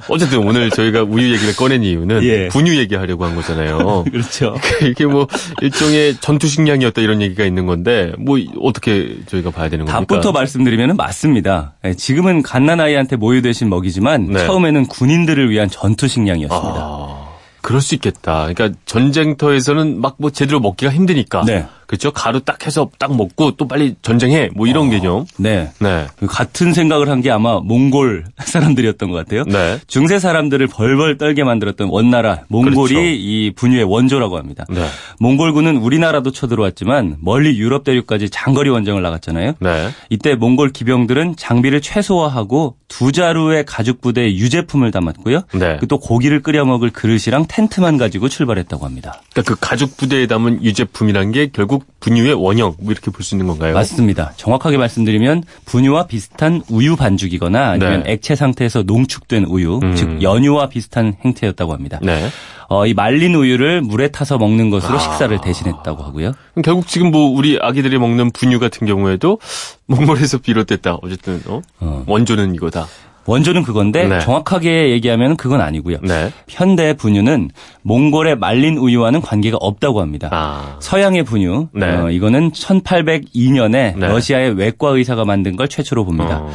어쨌든 0.10 0.40
오늘 0.40 0.70
저희가 0.70 1.04
우유 1.04 1.32
얘기를 1.34 1.56
꺼낸 1.56 1.84
이유는 1.84 2.24
예. 2.24 2.48
분유 2.50 2.78
얘기하려고 2.78 3.26
한 3.26 3.36
거잖아요. 3.36 4.06
그렇죠. 4.12 4.56
이게 4.84 5.06
뭐 5.06 5.28
일종의 5.62 6.18
전투 6.22 6.48
식량이었다 6.48 7.02
이런 7.02 7.22
얘기가 7.22 7.44
있는 7.44 7.66
건데 7.66 8.12
뭐 8.18 8.38
어떻게 8.62 9.18
저희가 9.28 9.52
봐야 9.52 9.70
되는 9.70 9.86
겁니까? 9.86 10.00
답부터 10.00 10.32
말씀드리면 10.32 10.96
맞습니다. 10.96 11.74
예, 11.86 11.94
지금은 11.94 12.42
갓난 12.44 12.80
아이한테 12.80 13.16
모유 13.16 13.42
대신 13.42 13.70
먹이지만 13.70 14.28
네. 14.32 14.46
처음에는 14.46 14.86
군인들을 14.88 15.50
위한 15.50 15.70
전투 15.70 16.08
식량이었습니다. 16.08 16.80
아. 16.80 17.28
그럴 17.62 17.82
수 17.82 17.96
있겠다. 17.96 18.48
그러니까 18.54 18.78
전쟁터에서는 18.86 20.00
막 20.02 20.18
뭐 20.20 20.30
제대로 20.32 20.60
먹기가 20.60 20.92
힘드니까. 20.92 21.44
네. 21.46 21.66
그렇죠. 21.88 22.12
가루 22.12 22.40
딱 22.42 22.66
해서 22.66 22.90
딱 23.00 23.16
먹고 23.16 23.52
또 23.58 23.68
빨리 23.68 23.96
전쟁해. 24.02 24.50
뭐 24.56 24.68
이런 24.68 24.88
어, 24.88 24.90
개념. 24.92 25.26
네. 25.40 25.72
네. 25.80 26.08
같은 26.28 26.74
생각을 26.74 27.10
한 27.10 27.18
게 27.22 27.32
아마 27.32 27.60
몽골 27.60 28.26
사람들이었던 28.38 29.10
것 29.10 29.18
같아요. 29.18 29.44
네. 29.46 29.80
중세 29.88 30.20
사람들을 30.20 30.68
벌벌 30.68 31.18
떨게 31.18 31.44
만들었던 31.44 31.88
원나라 31.90 32.42
몽골이 32.50 32.76
그렇죠. 32.76 33.00
이 33.02 33.52
분유의 33.56 33.86
원조라고 33.86 34.38
합니다. 34.38 34.66
네. 34.70 34.86
몽골군은 35.20 35.78
우리나라도 35.78 36.32
쳐들어왔지만 36.32 37.18
멀리 37.22 37.58
유럽 37.58 37.84
대륙까지 37.84 38.30
장거리 38.30 38.70
원정을 38.70 39.02
나갔잖아요. 39.02 39.54
네. 39.60 39.90
이때 40.10 40.36
몽골 40.36 40.72
기병들은 40.74 41.36
장비를 41.38 41.82
최소화하고 41.82 42.76
두 42.88 43.12
자루의 43.12 43.66
가죽 43.66 44.00
부대에 44.02 44.36
유제품을 44.36 44.92
담았고요. 44.92 45.42
네. 45.56 45.80
또 45.90 46.00
고기를 46.00 46.42
끓여 46.42 46.66
먹을 46.66 46.90
그릇이랑 46.92 47.46
텐트만 47.48 47.98
가지고 47.98 48.30
출발했다고 48.30 48.86
합니다. 48.86 49.22
그러니까 49.34 49.54
그 49.54 49.60
가죽 49.60 49.98
부대에 49.98 50.28
담은 50.28 50.64
유제품이란 50.64 51.32
게 51.32 51.50
결국 51.52 51.77
분유의 52.00 52.34
원형 52.34 52.76
뭐 52.80 52.92
이렇게 52.92 53.12
볼 53.12 53.24
수 53.24 53.36
있는 53.36 53.48
건가요? 53.48 53.74
맞습니다. 53.74 54.34
정확하게 54.38 54.78
말씀드리면 54.78 55.44
분유와 55.66 56.08
비슷한 56.08 56.62
우유 56.70 56.96
반죽이거나 56.96 57.70
아니면 57.72 58.04
네. 58.04 58.12
액체 58.14 58.36
상태에서 58.36 58.84
농축된 58.84 59.46
우유, 59.46 59.80
음. 59.84 59.96
즉 59.96 60.22
연유와 60.22 60.70
비슷한 60.70 61.16
행태였다고 61.26 61.74
합니다. 61.74 62.00
네. 62.02 62.30
어, 62.70 62.86
이 62.86 62.94
말린 62.94 63.34
우유를 63.36 63.82
물에 63.82 64.10
타서 64.10 64.38
먹는 64.38 64.70
것으로 64.70 64.96
아. 64.98 65.00
식사를 65.00 65.40
대신했다고 65.42 66.04
하고요. 66.04 66.34
결국 66.64 66.88
지금 66.88 67.12
뭐 67.12 67.30
우리 67.30 67.58
아기들이 67.62 67.98
먹는 67.98 68.32
분유 68.32 68.60
같은 68.60 68.86
경우에도 68.88 69.40
몽골에서 69.88 70.40
비롯됐다. 70.40 70.96
어쨌든 71.02 71.42
어? 71.48 71.62
어. 71.80 72.04
원조는 72.08 72.56
이거다. 72.56 72.88
원조는 73.28 73.64
그건데 73.64 74.08
네. 74.08 74.20
정확하게 74.20 74.90
얘기하면 74.92 75.38
그건 75.38 75.62
아니고요. 75.62 75.98
네. 76.02 76.32
현대 76.48 76.94
분유는 76.94 77.52
몽골의 77.84 78.38
말린 78.38 78.78
우유와는 78.78 79.22
관계가 79.22 79.58
없다고 79.60 80.02
합니다. 80.02 80.30
아. 80.32 80.78
서양의 80.80 81.24
분유 81.24 81.68
네. 81.74 81.86
어, 81.86 82.10
이거는 82.10 82.52
1802년에 82.52 84.00
러시아의 84.00 84.58
외과 84.58 84.90
의사가 84.90 85.26
만든 85.26 85.56
걸 85.56 85.68
최초로 85.68 86.06
봅니다. 86.06 86.40
어. 86.42 86.52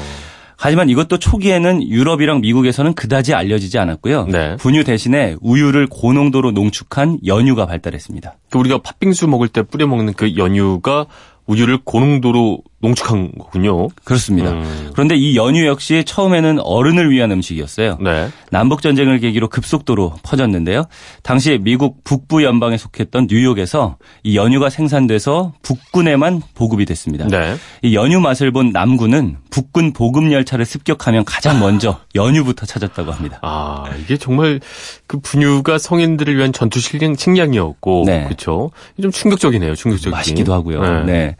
하지만 0.57 0.89
이것도 0.89 1.19
초기에는 1.19 1.89
유럽이랑 1.89 2.41
미국에서는 2.41 2.95
그다지 2.95 3.35
알려지지 3.35 3.79
않았고요. 3.79 4.27
네. 4.27 4.57
분유 4.57 4.85
대신에 4.85 5.35
우유를 5.41 5.89
고농도로 5.89 6.53
농축한 6.53 7.19
연유가 7.27 7.67
발달했습니다. 7.67 8.37
그 8.49 8.59
우리가 8.61 8.79
팥빙수 8.79 9.27
먹을 9.27 9.49
때 9.49 9.63
뿌려 9.63 9.89
먹는 9.89 10.13
그 10.15 10.37
연유가 10.37 11.07
우유를 11.47 11.79
고농도로 11.85 12.59
농축한 12.83 13.33
거군요. 13.39 13.89
그렇습니다. 14.05 14.51
음. 14.51 14.91
그런데 14.93 15.15
이 15.15 15.37
연유 15.37 15.67
역시 15.67 16.03
처음에는 16.05 16.59
어른을 16.61 17.11
위한 17.11 17.31
음식이었어요. 17.31 17.99
네. 18.01 18.29
남북 18.51 18.83
전쟁을 18.83 19.21
계기로 19.21 19.49
급속도로 19.49 20.15
퍼졌는데요. 20.25 20.85
당시 21.23 21.59
미국 21.63 22.03
북부 22.03 22.43
연방에 22.43 22.77
속했던 22.77 23.29
뉴욕에서 23.31 23.97
이 24.25 24.37
연유가 24.37 24.69
생산돼서 24.69 25.53
북군에만 25.63 26.43
보급이 26.55 26.85
됐습니다. 26.85 27.29
네. 27.29 27.55
이 27.83 27.95
연유 27.95 28.21
맛을 28.21 28.51
본 28.51 28.71
남군은 28.71 29.37
북군 29.51 29.93
보급 29.93 30.31
열차를 30.33 30.65
습격하면 30.65 31.25
가장 31.25 31.61
먼저 31.61 32.01
연유부터 32.17 32.67
찾았다고 32.67 33.13
합니다. 33.13 33.39
아 33.43 33.85
이게 34.01 34.17
정말 34.17 34.61
그 35.07 35.21
분유가 35.21 35.79
성인들을 35.79 36.37
위한 36.37 36.53
전투 36.53 36.81
식량이었고 36.81 38.05
네. 38.07 38.25
그렇죠. 38.25 38.71
좀 39.01 39.13
충격적이네요. 39.13 39.77
충격적이. 39.77 40.11
맛있기도 40.11 40.53
하고요. 40.53 41.05
네. 41.05 41.37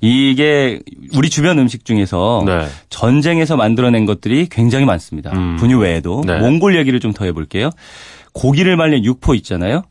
네. 0.00 0.08
이게 0.30 0.80
우리 1.14 1.28
주변 1.30 1.58
음식 1.58 1.84
중에서 1.84 2.42
네. 2.46 2.66
전쟁에서 2.88 3.56
만들어낸 3.56 4.06
것들이 4.06 4.46
굉장히 4.50 4.84
많습니다. 4.84 5.32
음. 5.32 5.56
분유 5.56 5.78
외에도 5.78 6.22
네. 6.26 6.38
몽골 6.38 6.76
얘기를 6.76 7.00
좀 7.00 7.12
더 7.12 7.24
해볼게요. 7.24 7.70
고기를 8.32 8.76
말린 8.76 9.04
육포 9.04 9.34
있잖아요. 9.36 9.82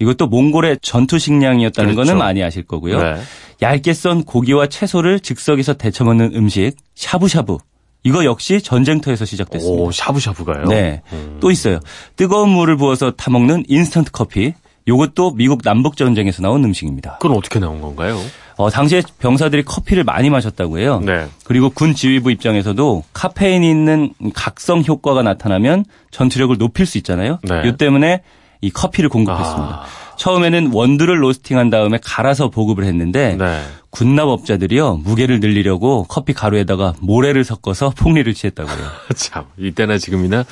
이것도 0.00 0.26
몽골의 0.26 0.78
전투 0.82 1.18
식량이었다는 1.18 1.94
그렇죠. 1.94 2.08
거는 2.08 2.18
많이 2.18 2.42
아실 2.42 2.64
거고요. 2.64 3.00
네. 3.02 3.14
얇게 3.62 3.94
썬 3.94 4.24
고기와 4.24 4.66
채소를 4.66 5.20
즉석에서 5.20 5.74
데쳐 5.74 6.04
먹는 6.04 6.32
음식 6.34 6.72
샤브샤브. 6.96 7.56
이거 8.02 8.24
역시 8.26 8.60
전쟁터에서 8.60 9.24
시작됐습니다. 9.24 9.82
오, 9.82 9.90
샤브샤브가요? 9.90 10.64
네. 10.66 11.00
음. 11.12 11.38
또 11.40 11.50
있어요. 11.50 11.78
뜨거운 12.16 12.50
물을 12.50 12.76
부어서 12.76 13.12
타 13.12 13.30
먹는 13.30 13.64
인스턴트 13.68 14.10
커피. 14.10 14.52
이것도 14.86 15.34
미국 15.34 15.62
남북 15.62 15.96
전쟁에서 15.96 16.42
나온 16.42 16.64
음식입니다. 16.64 17.18
그건 17.20 17.36
어떻게 17.36 17.58
나온 17.58 17.80
건가요? 17.80 18.18
어, 18.56 18.70
당시에 18.70 19.02
병사들이 19.18 19.64
커피를 19.64 20.04
많이 20.04 20.30
마셨다고 20.30 20.78
해요. 20.78 21.00
네. 21.04 21.26
그리고 21.44 21.70
군 21.70 21.94
지휘부 21.94 22.30
입장에서도 22.30 23.02
카페인이 23.12 23.68
있는 23.68 24.12
각성 24.34 24.82
효과가 24.86 25.22
나타나면 25.22 25.84
전투력을 26.10 26.56
높일 26.58 26.86
수 26.86 26.98
있잖아요. 26.98 27.38
네. 27.42 27.62
이 27.66 27.76
때문에 27.76 28.22
이 28.60 28.70
커피를 28.70 29.10
공급했습니다. 29.10 29.74
아. 29.74 29.84
처음에는 30.16 30.70
원두를 30.72 31.22
로스팅한 31.22 31.70
다음에 31.70 31.98
갈아서 32.02 32.48
보급을 32.48 32.84
했는데 32.84 33.36
네. 33.36 33.62
군납업자들이요 33.90 34.98
무게를 35.04 35.40
늘리려고 35.40 36.04
커피 36.08 36.32
가루에다가 36.32 36.94
모래를 37.00 37.42
섞어서 37.44 37.90
폭리를 37.96 38.32
취했다고요. 38.32 38.86
참 39.16 39.44
이때나 39.58 39.98
지금이나 39.98 40.44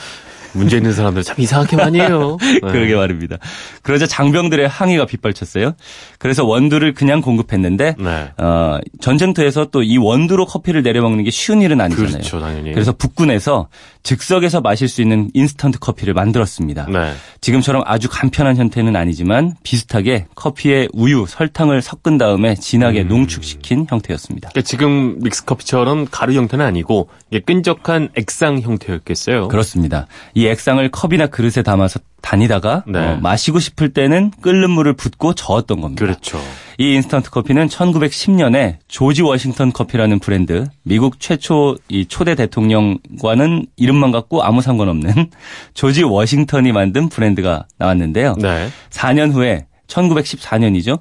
문제 0.54 0.78
있는 0.78 0.92
사람들 0.92 1.22
참 1.22 1.36
이상하게 1.38 1.76
많이 1.76 2.00
해요. 2.00 2.38
네. 2.40 2.60
그러게 2.60 2.94
말입니다. 2.94 3.36
그러자 3.82 4.06
장병들의 4.06 4.66
항의가 4.68 5.06
빗발쳤어요. 5.06 5.74
그래서 6.18 6.44
원두를 6.44 6.94
그냥 6.94 7.20
공급했는데 7.20 7.96
네. 7.98 8.30
어, 8.38 8.78
전쟁터에서 9.00 9.66
또 9.66 9.82
이 9.82 9.98
원두로 9.98 10.46
커피를 10.46 10.82
내려먹는 10.82 11.24
게 11.24 11.30
쉬운 11.30 11.60
일은 11.60 11.80
아니잖아요. 11.80 12.12
그렇죠, 12.12 12.40
당연히. 12.40 12.72
그래서 12.72 12.92
북군에서 12.92 13.68
즉석에서 14.02 14.60
마실 14.60 14.88
수 14.88 15.02
있는 15.02 15.30
인스턴트 15.34 15.78
커피를 15.80 16.14
만들었습니다. 16.14 16.86
네. 16.86 17.12
지금처럼 17.40 17.82
아주 17.86 18.08
간편한 18.10 18.56
형태는 18.56 18.96
아니지만 18.96 19.54
비슷하게 19.62 20.26
커피에 20.34 20.88
우유, 20.92 21.26
설탕을 21.28 21.82
섞은 21.82 22.18
다음에 22.18 22.54
진하게 22.54 23.02
음. 23.02 23.08
농축시킨 23.08 23.86
형태였습니다. 23.88 24.50
그러니까 24.50 24.66
지금 24.66 25.18
믹스커피처럼 25.20 26.06
가루 26.10 26.32
형태는 26.34 26.64
아니고 26.64 27.08
끈적한 27.44 28.10
액상 28.16 28.60
형태였겠어요. 28.60 29.48
그렇습니다. 29.48 30.06
이 30.42 30.46
액상을 30.48 30.90
컵이나 30.90 31.28
그릇에 31.28 31.62
담아서 31.62 32.00
다니다가 32.20 32.82
네. 32.88 32.98
어, 32.98 33.18
마시고 33.22 33.60
싶을 33.60 33.92
때는 33.92 34.32
끓는 34.40 34.70
물을 34.70 34.92
붓고 34.92 35.34
저었던 35.34 35.80
겁니다. 35.80 36.04
그렇죠. 36.04 36.40
이 36.78 36.94
인스턴트 36.94 37.30
커피는 37.30 37.68
1910년에 37.68 38.78
조지 38.88 39.22
워싱턴 39.22 39.72
커피라는 39.72 40.18
브랜드, 40.18 40.66
미국 40.82 41.20
최초 41.20 41.76
이 41.88 42.06
초대 42.06 42.34
대통령과는 42.34 43.66
이름만 43.76 44.10
갖고 44.10 44.42
아무 44.42 44.62
상관없는 44.62 45.30
조지 45.74 46.02
워싱턴이 46.02 46.72
만든 46.72 47.08
브랜드가 47.08 47.66
나왔는데요. 47.78 48.34
네. 48.40 48.68
4년 48.90 49.32
후에 49.32 49.66
1914년이죠. 49.86 50.98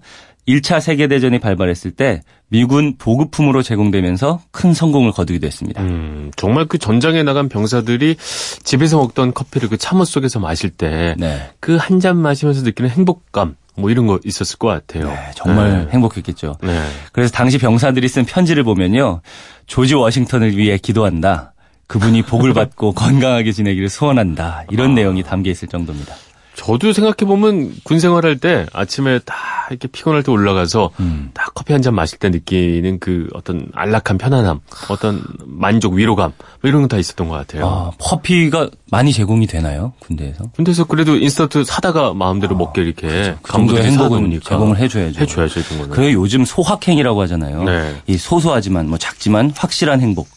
1차 0.47 0.82
세계대전이 0.82 1.39
발발했을 1.39 1.91
때 1.91 2.21
미군 2.49 2.97
보급품으로 2.97 3.62
제공되면서 3.62 4.41
큰 4.51 4.73
성공을 4.73 5.12
거두기도 5.12 5.47
했습니다. 5.47 5.82
음, 5.82 6.32
정말 6.36 6.65
그 6.65 6.77
전장에 6.77 7.23
나간 7.23 7.47
병사들이 7.47 8.15
집에서 8.63 8.97
먹던 8.97 9.34
커피를 9.34 9.69
그 9.69 9.77
참호 9.77 10.04
속에서 10.06 10.39
마실 10.39 10.69
때 10.69 11.15
그 11.60 11.75
한잔 11.77 12.15
네. 12.15 12.21
그 12.21 12.27
마시면서 12.27 12.62
느끼는 12.63 12.89
행복감 12.89 13.56
뭐 13.75 13.89
이런 13.89 14.08
거 14.08 14.19
있었을 14.23 14.58
것 14.58 14.67
같아요. 14.67 15.08
네, 15.08 15.32
정말 15.36 15.86
네. 15.86 15.91
행복했겠죠. 15.91 16.58
네. 16.62 16.82
그래서 17.13 17.32
당시 17.32 17.58
병사들이 17.58 18.08
쓴 18.08 18.25
편지를 18.25 18.63
보면요. 18.63 19.21
조지 19.67 19.95
워싱턴을 19.95 20.58
위해 20.58 20.77
기도한다. 20.77 21.54
그분이 21.88 22.23
복을 22.23 22.54
받고 22.54 22.93
건강하게 22.93 23.51
지내기를 23.51 23.89
소원한다. 23.89 24.65
이런 24.71 24.91
아. 24.91 24.93
내용이 24.95 25.23
담겨 25.23 25.49
있을 25.51 25.67
정도입니다. 25.67 26.15
저도 26.63 26.93
생각해보면 26.93 27.74
군 27.84 28.00
생활할 28.00 28.38
때 28.38 28.67
아침에 28.71 29.19
딱 29.26 29.36
이렇게 29.71 29.88
피곤할 29.88 30.21
때 30.21 30.32
올라가서 30.32 30.91
음. 31.00 31.32
딱 31.34 31.54
커피 31.56 31.74
한 31.74 31.82
잔 31.82 31.95
마실 31.95 32.19
때 32.19 32.30
느끼는 32.30 33.00
그 33.00 33.28
어떤 33.34 33.67
안락한 33.74 34.19
편안함, 34.19 34.60
어떤 34.89 35.24
만족, 35.45 35.93
위로감, 35.93 36.32
뭐 36.62 36.69
이런 36.69 36.84
거다 36.84 36.97
있었던 36.97 37.28
것 37.28 37.36
같아요. 37.36 37.65
아, 37.65 37.91
커피가 37.97 38.69
많이 38.91 39.12
제공이 39.12 39.47
되나요? 39.47 39.93
군대에서? 40.00 40.52
군대에서 40.56 40.84
그래도 40.84 41.15
인스턴트 41.15 41.63
사다가 41.63 42.13
마음대로 42.13 42.54
아, 42.56 42.60
먹게 42.60 42.84
이렇게 42.84 43.08
그렇죠. 43.08 43.39
그 43.41 43.52
정도의 43.52 43.84
행복은 43.86 44.39
제공을 44.43 44.78
해줘야죠. 44.78 45.19
해줘야죠. 45.21 45.62
그래 45.89 46.13
요즘 46.13 46.45
소확행이라고 46.45 47.19
하잖아요. 47.24 47.63
네. 47.63 47.95
이 48.06 48.17
소소하지만 48.17 48.88
뭐 48.88 49.00
작지만 49.00 49.52
확실한 49.56 50.02
행복. 50.02 50.28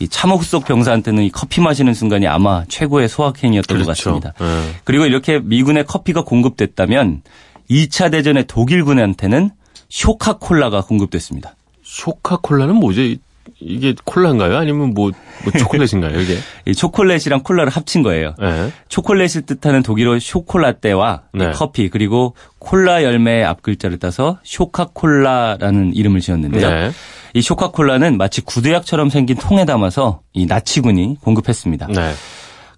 이 0.00 0.08
참호 0.08 0.44
속 0.44 0.64
병사한테는 0.64 1.22
이 1.22 1.30
커피 1.30 1.60
마시는 1.60 1.92
순간이 1.94 2.26
아마 2.26 2.64
최고의 2.68 3.08
소확행이었던 3.08 3.76
그렇죠. 3.76 3.86
것 3.86 3.96
같습니다. 3.96 4.32
네. 4.38 4.72
그리고 4.84 5.04
이렇게 5.04 5.38
미군의 5.38 5.84
커피가 5.84 6.24
공급됐다면 6.24 7.22
2차 7.70 8.10
대전의 8.10 8.46
독일군한테는 8.46 9.50
쇼카콜라가 9.90 10.82
공급됐습니다. 10.82 11.54
쇼카콜라는 11.84 12.76
뭐지? 12.76 13.18
이게 13.60 13.94
콜라인가요? 14.04 14.56
아니면 14.56 14.94
뭐, 14.94 15.10
뭐 15.44 15.52
초콜릿인가요, 15.58 16.18
이게? 16.20 16.38
이 16.66 16.74
초콜릿이랑 16.74 17.42
콜라를 17.42 17.70
합친 17.70 18.02
거예요. 18.02 18.34
네. 18.38 18.72
초콜릿을 18.88 19.42
뜻하는 19.46 19.82
독일어 19.82 20.18
쇼콜라떼와 20.18 21.22
네. 21.34 21.50
커피 21.52 21.88
그리고 21.88 22.34
콜라 22.58 23.02
열매의 23.02 23.44
앞 23.44 23.62
글자를 23.62 23.98
따서 23.98 24.38
쇼카콜라라는 24.44 25.94
이름을 25.94 26.20
지었는데요. 26.20 26.70
네. 26.70 26.90
이 27.34 27.42
쇼카콜라는 27.42 28.16
마치 28.16 28.40
구두약처럼 28.40 29.10
생긴 29.10 29.36
통에 29.36 29.64
담아서 29.64 30.20
이 30.32 30.46
나치군이 30.46 31.18
공급했습니다. 31.20 31.88
네. 31.88 32.12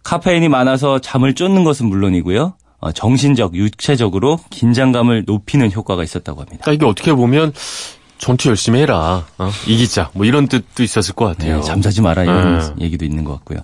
카페인이 0.02 0.48
많아서 0.48 0.98
잠을 0.98 1.34
쫓는 1.34 1.64
것은 1.64 1.86
물론이고요. 1.86 2.54
어, 2.80 2.90
정신적, 2.90 3.54
육체적으로 3.54 4.40
긴장감을 4.50 5.22
높이는 5.26 5.70
효과가 5.70 6.02
있었다고 6.02 6.40
합니다. 6.40 6.58
그러니까 6.62 6.72
이게 6.72 6.90
어떻게 6.90 7.12
보면 7.12 7.52
전투 8.22 8.50
열심히 8.50 8.80
해라. 8.80 9.24
어? 9.36 9.50
이기자. 9.66 10.10
뭐 10.12 10.24
이런 10.24 10.46
뜻도 10.46 10.84
있었을 10.84 11.12
것 11.12 11.24
같아요. 11.24 11.56
네, 11.56 11.62
잠자지 11.62 12.02
마라 12.02 12.22
이런 12.22 12.60
네. 12.76 12.84
얘기도 12.84 13.04
있는 13.04 13.24
것 13.24 13.32
같고요. 13.32 13.58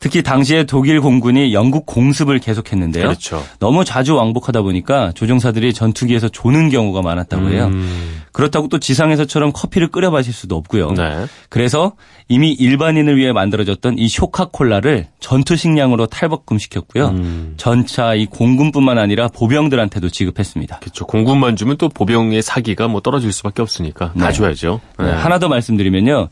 특히 0.00 0.24
당시에 0.24 0.64
독일 0.64 1.00
공군이 1.00 1.54
영국 1.54 1.86
공습을 1.86 2.40
계속했는데요. 2.40 3.04
그렇죠. 3.04 3.40
너무 3.60 3.84
자주 3.84 4.16
왕복하다 4.16 4.62
보니까 4.62 5.12
조종사들이 5.12 5.72
전투기에서 5.72 6.28
조는 6.28 6.70
경우가 6.70 7.02
많았다고 7.02 7.50
해요. 7.50 7.66
음. 7.66 8.20
그렇다고 8.32 8.66
또 8.66 8.80
지상에서처럼 8.80 9.52
커피를 9.52 9.88
끓여 9.88 10.10
마실 10.10 10.32
수도 10.32 10.56
없고요. 10.56 10.92
네. 10.92 11.26
그래서 11.48 11.92
이미 12.28 12.52
일반인을 12.52 13.16
위해 13.16 13.32
만들어졌던 13.32 13.98
이 13.98 14.08
쇼카콜라를 14.08 15.06
전투 15.20 15.56
식량으로 15.56 16.06
탈바꿈시켰고요. 16.06 17.08
음. 17.08 17.54
전차 17.56 18.14
이 18.14 18.26
공군뿐만 18.26 18.98
아니라 18.98 19.28
보병들한테도 19.28 20.10
지급했습니다. 20.10 20.78
그렇죠. 20.80 21.06
공군만 21.06 21.56
주면 21.56 21.76
또 21.76 21.88
보병의 21.88 22.42
사기가 22.42 22.88
뭐 22.88 23.00
떨어질 23.00 23.32
수밖에 23.32 23.62
없으니까 23.62 23.99
네. 24.14 24.20
다 24.20 24.32
줘야죠. 24.32 24.80
네. 24.98 25.06
네. 25.06 25.12
하나 25.12 25.38
더 25.38 25.48
말씀드리면요. 25.48 26.28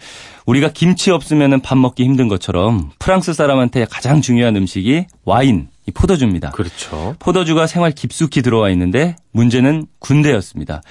우리가 0.46 0.70
김치 0.72 1.10
없으면 1.10 1.60
밥 1.60 1.76
먹기 1.76 2.04
힘든 2.04 2.28
것처럼 2.28 2.90
프랑스 2.98 3.32
사람한테 3.32 3.86
가장 3.90 4.20
중요한 4.20 4.56
음식이 4.56 5.06
와인, 5.24 5.68
이 5.86 5.90
포도주입니다. 5.90 6.50
그렇죠. 6.50 7.14
포도주가 7.18 7.66
생활 7.66 7.92
깊숙이 7.92 8.42
들어와 8.42 8.70
있는데 8.70 9.16
문제는 9.32 9.86
군대였습니다. 9.98 10.82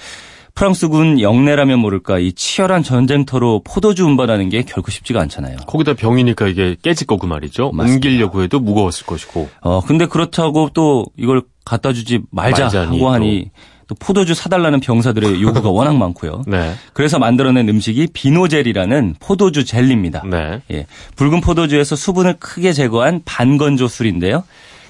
프랑스군 0.58 1.20
영내라면 1.20 1.78
모를까 1.78 2.18
이 2.18 2.32
치열한 2.32 2.82
전쟁터로 2.82 3.62
포도주 3.64 4.04
운반하는 4.04 4.48
게 4.48 4.62
결코 4.62 4.90
쉽지가 4.90 5.20
않잖아요. 5.20 5.56
거기다 5.68 5.94
병이니까 5.94 6.48
이게 6.48 6.74
깨질 6.82 7.06
거고 7.06 7.28
말이죠. 7.28 7.70
맞습니다. 7.70 7.94
옮기려고 7.94 8.42
해도 8.42 8.58
무거웠을 8.58 9.06
것이고. 9.06 9.48
어 9.60 9.80
근데 9.82 10.06
그렇다고 10.06 10.70
또 10.74 11.06
이걸 11.16 11.42
갖다 11.64 11.92
주지 11.92 12.22
말자 12.32 12.70
하고 12.88 13.08
하니 13.08 13.52
또 13.52 13.60
포도주 13.98 14.34
사달라는 14.34 14.80
병사들의 14.80 15.40
요구가 15.42 15.70
워낙 15.70 15.96
많고요. 15.96 16.44
네. 16.46 16.74
그래서 16.92 17.18
만들어낸 17.18 17.68
음식이 17.68 18.08
비노젤이라는 18.12 19.16
포도주 19.20 19.64
젤리입니다. 19.64 20.22
네. 20.30 20.60
예. 20.70 20.86
붉은 21.16 21.40
포도주에서 21.40 21.96
수분을 21.96 22.34
크게 22.38 22.72
제거한 22.72 23.22
반건조 23.24 23.88
술인데요. 23.88 24.44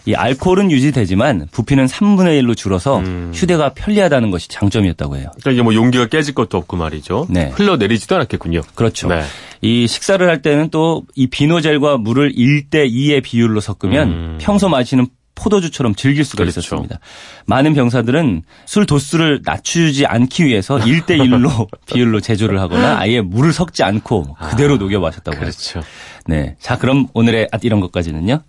이 0.06 0.14
알코올은 0.14 0.70
유지되지만 0.70 1.48
부피는 1.50 1.84
3분의 1.84 2.40
1로 2.42 2.56
줄어서 2.56 3.00
음. 3.00 3.30
휴대가 3.34 3.74
편리하다는 3.74 4.30
것이 4.30 4.48
장점이었다고 4.48 5.16
해요. 5.16 5.26
그러니까 5.32 5.50
이게 5.50 5.62
뭐 5.62 5.74
용기가 5.74 6.06
깨질 6.06 6.34
것도 6.34 6.56
없고 6.56 6.78
말이죠. 6.78 7.26
네. 7.28 7.50
흘러내리지도 7.54 8.14
않았겠군요. 8.16 8.62
그렇죠. 8.74 9.08
네. 9.08 9.22
이 9.60 9.86
식사를 9.86 10.26
할 10.26 10.40
때는 10.40 10.70
또 10.70 11.02
이 11.14 11.26
비노젤과 11.26 11.98
물을 11.98 12.32
1대 12.32 12.90
2의 12.90 13.22
비율로 13.22 13.60
섞으면 13.60 14.08
음. 14.08 14.38
평소 14.40 14.68
마시는 14.70 15.08
포도주처럼 15.38 15.94
즐길 15.94 16.24
수가 16.24 16.42
그렇죠. 16.42 16.60
있었습니다. 16.60 16.98
많은 17.46 17.74
병사들은 17.74 18.42
술 18.66 18.86
도수를 18.86 19.40
낮추지 19.44 20.06
않기 20.06 20.44
위해서 20.44 20.76
1대 20.78 21.18
1로 21.18 21.68
비율로 21.86 22.20
제조를 22.20 22.60
하거나 22.60 22.98
아예 22.98 23.20
물을 23.20 23.52
섞지 23.52 23.82
않고 23.84 24.34
그대로 24.50 24.74
아, 24.74 24.78
녹여 24.78 25.00
마셨다고 25.00 25.38
그렇죠. 25.38 25.82
네. 26.26 26.56
자, 26.60 26.76
그럼 26.76 27.06
오늘의 27.14 27.48
이런 27.62 27.80
것까지는요. 27.80 28.40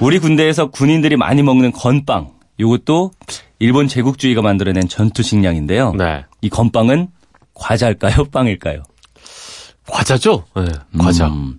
우리 0.00 0.18
군대에서 0.18 0.70
군인들이 0.70 1.16
많이 1.16 1.42
먹는 1.42 1.72
건빵. 1.72 2.32
이것도 2.58 3.10
일본 3.58 3.88
제국주의가 3.88 4.42
만들어낸 4.42 4.88
전투 4.88 5.22
식량인데요. 5.22 5.92
네. 5.94 6.24
이 6.40 6.48
건빵은 6.50 7.08
과자일까요? 7.54 8.26
빵일까요? 8.32 8.82
과자죠? 9.88 10.44
네, 10.56 10.66
과자. 10.98 11.28
음, 11.28 11.58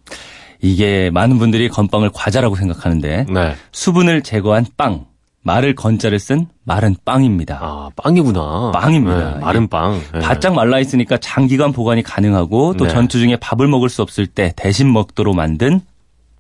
이게 0.66 1.12
많은 1.12 1.38
분들이 1.38 1.70
건빵을 1.70 2.10
과자라고 2.12 2.56
생각하는데 2.56 3.26
네. 3.30 3.56
수분을 3.72 4.24
제거한 4.24 4.66
빵. 4.76 5.06
말을 5.44 5.76
건자를 5.76 6.18
쓴 6.18 6.48
마른 6.64 6.96
빵입니다. 7.06 7.60
아, 7.62 7.90
빵이구나. 7.96 8.72
빵입니다. 8.74 9.34
네, 9.36 9.40
마른 9.42 9.68
빵. 9.68 10.02
네. 10.12 10.20
바짝 10.20 10.56
말라 10.56 10.80
있으니까 10.80 11.18
장기간 11.18 11.72
보관이 11.72 12.02
가능하고 12.02 12.74
또 12.78 12.86
네. 12.86 12.90
전투 12.92 13.20
중에 13.20 13.36
밥을 13.36 13.68
먹을 13.68 13.88
수 13.90 14.02
없을 14.02 14.26
때 14.26 14.54
대신 14.56 14.92
먹도록 14.92 15.36
만든 15.36 15.82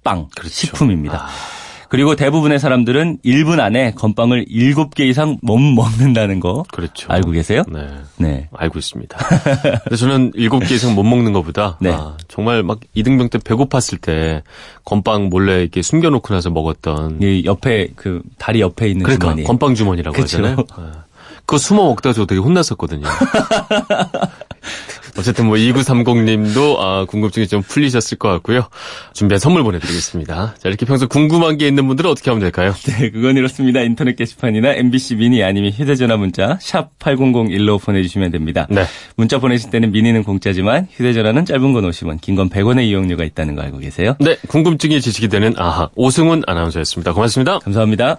빵 0.04 0.28
그렇죠. 0.36 0.50
식품입니다. 0.50 1.24
아. 1.24 1.28
그리고 1.90 2.16
대부분의 2.16 2.60
사람들은 2.60 3.20
1분 3.24 3.60
안에 3.60 3.94
건빵을 3.94 4.46
7개 4.46 5.02
이상 5.02 5.38
못 5.42 5.58
먹는다는 5.58 6.40
거. 6.40 6.64
그렇죠. 6.72 7.08
알고 7.12 7.32
계세요? 7.32 7.64
네. 7.68 7.88
네. 8.18 8.50
알고 8.54 8.80
있습니다. 8.80 9.18
근데 9.84 9.96
저는 9.96 10.32
7개 10.34 10.72
이상 10.72 10.96
못 10.96 11.04
먹는 11.04 11.34
것보다 11.34 11.78
네. 11.82 11.92
아, 11.92 12.18
정말 12.28 12.64
막 12.64 12.80
이등병 12.94 13.30
때 13.30 13.38
배고팠을 13.40 14.02
때 14.02 14.44
건빵 14.84 15.30
몰래 15.30 15.62
이렇게 15.62 15.82
숨겨 15.82 16.10
놓고 16.10 16.34
나서 16.34 16.50
먹었던. 16.50 17.20
이 17.22 17.44
옆에 17.46 17.90
그 17.96 18.22
다리 18.38 18.62
옆에 18.62 18.88
있는 18.88 19.04
그러니까, 19.04 19.28
주머니. 19.28 19.44
건빵 19.44 19.76
주머니라고 19.76 20.16
그렇죠. 20.16 20.38
하잖아요. 20.38 20.58
아. 20.76 21.04
그거 21.48 21.60
숨어 21.60 21.84
먹다 21.86 22.12
저 22.12 22.26
되게 22.26 22.42
혼났었거든요. 22.42 23.06
어쨌든 25.18 25.46
뭐 25.48 25.56
2930님도 25.56 26.78
아, 26.80 27.06
궁금증이 27.06 27.48
좀 27.48 27.62
풀리셨을 27.62 28.18
것 28.18 28.30
같고요. 28.30 28.68
준비한 29.14 29.40
선물 29.40 29.64
보내드리겠습니다. 29.64 30.56
자 30.58 30.70
이렇게 30.70 30.86
평소 30.86 31.08
궁금한 31.08 31.58
게 31.58 31.68
있는 31.68 31.88
분들은 31.88 32.10
어떻게 32.10 32.30
하면 32.32 32.42
될까요? 32.42 32.74
네, 32.86 33.10
그건 33.12 33.38
이렇습니다. 33.38 33.82
인터넷 33.82 34.16
게시판이나 34.16 34.74
MBC 34.74 35.16
미니 35.16 35.44
아니면 35.44 35.72
휴대전화 35.72 36.18
문자 36.18 36.58
샵 36.62 36.98
8001로 37.00 37.82
보내주시면 37.84 38.32
됩니다. 38.32 38.68
네. 38.70 38.86
문자 39.16 39.40
보내실 39.40 39.70
때는 39.70 39.92
미니는 39.92 40.24
공짜지만 40.24 40.88
휴대전화는 40.92 41.46
짧은 41.46 41.74
건 41.74 41.90
50원, 41.90 42.20
긴 42.22 42.36
건 42.36 42.50
100원의 42.50 42.84
이용료가 42.90 43.24
있다는 43.24 43.56
거 43.56 43.62
알고 43.62 43.78
계세요? 43.78 44.16
네, 44.20 44.36
궁금증이 44.50 45.00
지식이 45.00 45.30
되는 45.30 45.54
아하 45.58 45.90
오승훈 45.96 46.44
아나운서였습니다. 46.46 47.14
고맙습니다. 47.14 47.60
감사합니다. 47.60 48.18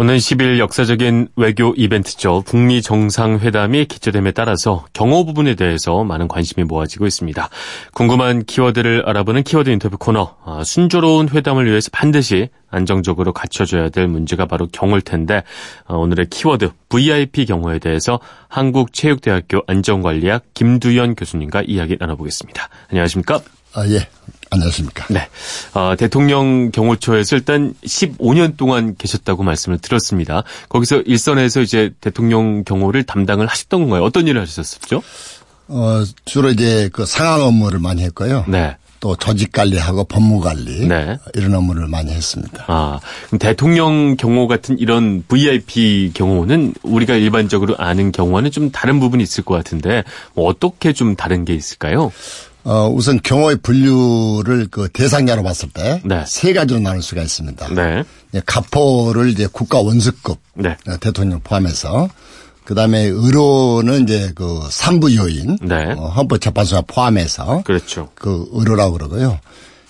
오는 0.00 0.16
10일 0.16 0.58
역사적인 0.58 1.28
외교 1.36 1.74
이벤트죠. 1.76 2.42
북미 2.46 2.80
정상회담이 2.80 3.84
기초됨에 3.84 4.30
따라서 4.30 4.86
경호 4.94 5.26
부분에 5.26 5.56
대해서 5.56 6.04
많은 6.04 6.26
관심이 6.26 6.64
모아지고 6.64 7.06
있습니다. 7.06 7.50
궁금한 7.92 8.46
키워드를 8.46 9.02
알아보는 9.04 9.42
키워드 9.42 9.68
인터뷰 9.68 9.98
코너. 9.98 10.36
아, 10.42 10.64
순조로운 10.64 11.28
회담을 11.28 11.66
위해서 11.66 11.90
반드시 11.92 12.48
안정적으로 12.70 13.34
갖춰져야 13.34 13.90
될 13.90 14.08
문제가 14.08 14.46
바로 14.46 14.66
경호일 14.72 15.02
텐데 15.02 15.42
아, 15.86 15.96
오늘의 15.96 16.30
키워드 16.30 16.70
VIP 16.88 17.44
경호에 17.44 17.78
대해서 17.78 18.20
한국체육대학교 18.48 19.64
안전관리학 19.66 20.44
김두현 20.54 21.14
교수님과 21.14 21.64
이야기 21.66 21.98
나눠보겠습니다. 22.00 22.70
안녕하십니까? 22.88 23.42
아, 23.74 23.86
예. 23.88 24.08
안녕하십니까. 24.50 25.06
네. 25.10 25.28
어, 25.74 25.94
대통령 25.96 26.70
경호처에서 26.70 27.36
일단 27.36 27.74
15년 27.84 28.56
동안 28.56 28.96
계셨다고 28.96 29.42
말씀을 29.42 29.78
들었습니다. 29.78 30.42
거기서 30.68 31.02
일선에서 31.02 31.60
이제 31.60 31.92
대통령 32.00 32.64
경호를 32.64 33.04
담당을 33.04 33.46
하셨던 33.46 33.82
건가요? 33.82 34.02
어떤 34.02 34.26
일을 34.26 34.42
하셨었죠? 34.42 35.02
어, 35.68 36.02
주로 36.24 36.50
이제 36.50 36.90
그 36.92 37.06
상황 37.06 37.42
업무를 37.42 37.78
많이 37.78 38.02
했고요. 38.02 38.44
네. 38.48 38.76
또 39.00 39.16
조직 39.16 39.50
관리하고 39.50 40.04
법무 40.04 40.40
관리 40.40 40.86
네. 40.86 41.16
이런 41.34 41.54
업무를 41.54 41.88
많이 41.88 42.12
했습니다. 42.12 42.64
아, 42.68 43.00
대통령 43.38 44.16
경호 44.16 44.46
같은 44.46 44.78
이런 44.78 45.24
VIP 45.26 46.12
경호는 46.12 46.74
우리가 46.82 47.14
일반적으로 47.14 47.76
아는 47.78 48.12
경호와는 48.12 48.50
좀 48.50 48.70
다른 48.70 49.00
부분이 49.00 49.22
있을 49.22 49.42
것 49.42 49.54
같은데 49.54 50.04
뭐 50.34 50.46
어떻게 50.46 50.92
좀 50.92 51.16
다른 51.16 51.46
게 51.46 51.54
있을까요? 51.54 52.12
어, 52.64 52.88
우선 52.88 53.20
경호의 53.22 53.56
분류를 53.62 54.68
그 54.70 54.88
대상자로 54.92 55.42
봤을 55.42 55.70
때세 55.70 56.48
네. 56.48 56.52
가지로 56.52 56.80
나눌 56.80 57.02
수가 57.02 57.22
있습니다. 57.22 57.68
네. 57.74 58.04
가포를 58.44 59.28
이제 59.28 59.48
국가 59.50 59.80
원수급 59.80 60.38
네. 60.54 60.76
어, 60.86 60.96
대통령 61.00 61.40
포함해서 61.40 62.08
그 62.64 62.74
다음에 62.74 63.04
의료는 63.04 64.04
이제 64.04 64.32
그 64.34 64.60
산부 64.70 65.16
요인 65.16 65.58
네. 65.62 65.92
어, 65.96 66.08
헌법재판소가 66.08 66.82
포함해서 66.86 67.62
그렇죠. 67.64 68.10
그 68.14 68.46
의료라고 68.52 68.92
그러고요. 68.92 69.38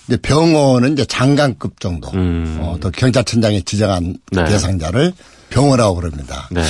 이제 0.06 0.16
병원은 0.16 0.94
이제 0.94 1.04
장관급 1.04 1.80
정도 1.80 2.08
음. 2.14 2.58
어, 2.60 2.76
또 2.80 2.90
경찰청장이 2.90 3.62
지정한 3.64 4.16
네. 4.32 4.44
대상자를 4.44 5.12
병원이라고 5.50 5.96
그럽니다. 5.96 6.48
네. 6.50 6.62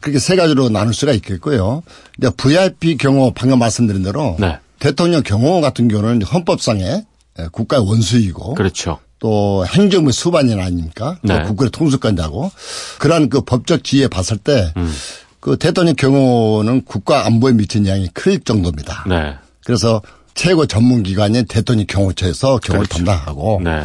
그렇게 0.00 0.18
세 0.18 0.36
가지로 0.36 0.68
나눌 0.68 0.94
수가 0.94 1.12
있겠고요. 1.12 1.82
이제 2.16 2.30
VIP 2.30 2.96
경호 2.96 3.32
방금 3.34 3.58
말씀드린 3.58 4.02
대로 4.02 4.36
네. 4.38 4.58
대통령 4.78 5.22
경호 5.22 5.60
같은 5.60 5.88
경우는 5.88 6.22
헌법상의 6.22 7.04
국가의 7.52 7.86
원수이고 7.86 8.54
그렇죠. 8.54 8.98
또 9.18 9.64
행정부 9.66 10.12
수반인 10.12 10.60
아닙니까? 10.60 11.18
네. 11.22 11.42
국가의 11.42 11.70
통수권자고 11.70 12.50
그러한 12.98 13.28
그 13.28 13.40
법적 13.40 13.84
지위에 13.84 14.08
봤을 14.08 14.38
때그 14.38 14.72
음. 14.76 14.92
그 15.40 15.56
대통령 15.56 15.94
경호는 15.96 16.84
국가 16.84 17.26
안보에 17.26 17.52
미친 17.52 17.86
영향이 17.86 18.08
클 18.14 18.38
정도입니다. 18.40 19.04
네. 19.08 19.34
그래서 19.64 20.02
최고 20.34 20.66
전문 20.66 21.02
기관인 21.02 21.46
대통령 21.46 21.86
경호처에서 21.86 22.58
경호를 22.58 22.86
그렇죠. 22.86 23.04
담당하고 23.04 23.60
네. 23.64 23.84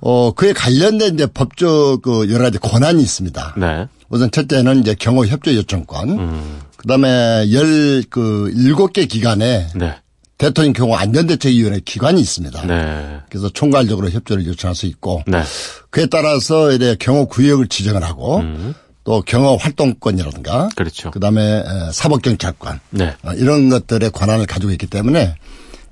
어, 0.00 0.32
그에 0.32 0.52
관련된 0.52 1.14
이제 1.14 1.26
법적 1.26 2.02
그 2.02 2.30
여러 2.30 2.44
가지 2.44 2.58
권한이 2.58 3.00
있습니다. 3.00 3.54
네. 3.56 3.86
우선 4.10 4.30
첫째는 4.30 4.80
이제 4.80 4.94
경호 4.94 5.26
협조 5.26 5.54
요청권. 5.54 6.10
음. 6.10 6.60
그다음에 6.76 7.50
열 7.52 8.02
그 8.10 8.52
일곱 8.54 8.92
개 8.92 9.06
기관에 9.06 9.68
네. 9.74 9.96
대통령 10.44 10.74
경호 10.74 10.94
안전대책위원회 10.94 11.80
기관이 11.86 12.20
있습니다. 12.20 12.66
네. 12.66 13.20
그래서 13.30 13.48
총괄적으로 13.48 14.10
협조를 14.10 14.46
요청할 14.46 14.74
수 14.74 14.84
있고 14.84 15.22
네. 15.26 15.42
그에 15.88 16.04
따라서 16.04 16.72
이제 16.72 16.96
경호 17.00 17.28
구역을 17.28 17.68
지정을 17.68 18.04
하고 18.04 18.40
음. 18.40 18.74
또 19.04 19.22
경호 19.22 19.56
활동권이라든가 19.56 20.68
그렇죠. 20.76 21.10
그다음에 21.10 21.62
사법경찰관 21.92 22.80
네. 22.90 23.14
어, 23.22 23.32
이런 23.32 23.70
것들의 23.70 24.10
권한을 24.10 24.44
가지고 24.44 24.70
있기 24.72 24.86
때문에 24.86 25.34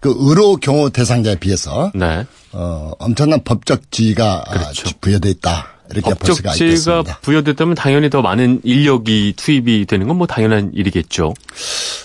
그 0.01 0.15
의료 0.19 0.57
경호 0.57 0.91
대상자에 0.91 1.37
비해서 1.37 1.91
네. 1.95 2.27
어, 2.53 2.93
엄청난 2.99 3.43
법적 3.45 3.91
지위가 3.91 4.45
그렇죠. 4.51 4.91
부여돼 5.01 5.31
있다. 5.31 5.67
이렇게 5.93 6.15
법적 6.15 6.53
지위가 6.55 7.03
부여됐다면 7.23 7.75
당연히 7.75 8.11
더 8.11 8.23
많은 8.23 8.61
인력이 8.65 9.35
투입이 9.37 9.87
되는 9.87 10.07
건 10.09 10.17
뭐 10.17 10.27
당연한 10.27 10.71
일이겠죠. 10.75 11.35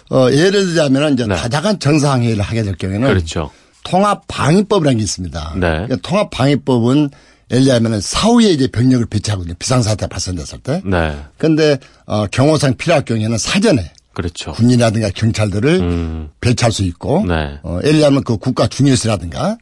어, 0.10 0.28
예를 0.32 0.66
들자면 0.66 1.14
이제 1.14 1.26
네. 1.28 1.36
다자간 1.36 1.80
정상회의를 1.80 2.42
하게 2.42 2.64
될 2.64 2.76
경우에는 2.76 3.08
그렇죠. 3.08 3.52
통합방위법이라는 3.84 4.98
게 4.98 5.04
있습니다. 5.04 5.54
네. 5.56 5.60
그러니까 5.60 5.96
통합방위법은 6.04 7.10
예를 7.52 7.64
들자면 7.64 8.02
사후에 8.02 8.50
이제 8.52 8.68
병력을 8.68 9.06
배치하거든요. 9.06 9.54
비상사태 9.60 10.08
발생됐을 10.08 10.60
때. 10.60 10.82
네. 10.86 11.16
그런데 11.38 11.78
어, 12.06 12.28
경호상 12.28 12.76
필요할 12.76 13.06
경우에는 13.06 13.38
사전에 13.38 13.92
그렇죠. 14.14 14.52
군인이라든가 14.54 15.10
경찰들을 15.14 15.70
음. 15.80 16.30
배치할 16.42 16.72
수 16.72 16.84
있고 16.84 17.24
네. 17.28 17.60
어, 17.64 17.80
예를 17.84 18.00
들면 18.00 18.24
그 18.24 18.38
국가 18.38 18.68
중요시라든가 18.68 19.58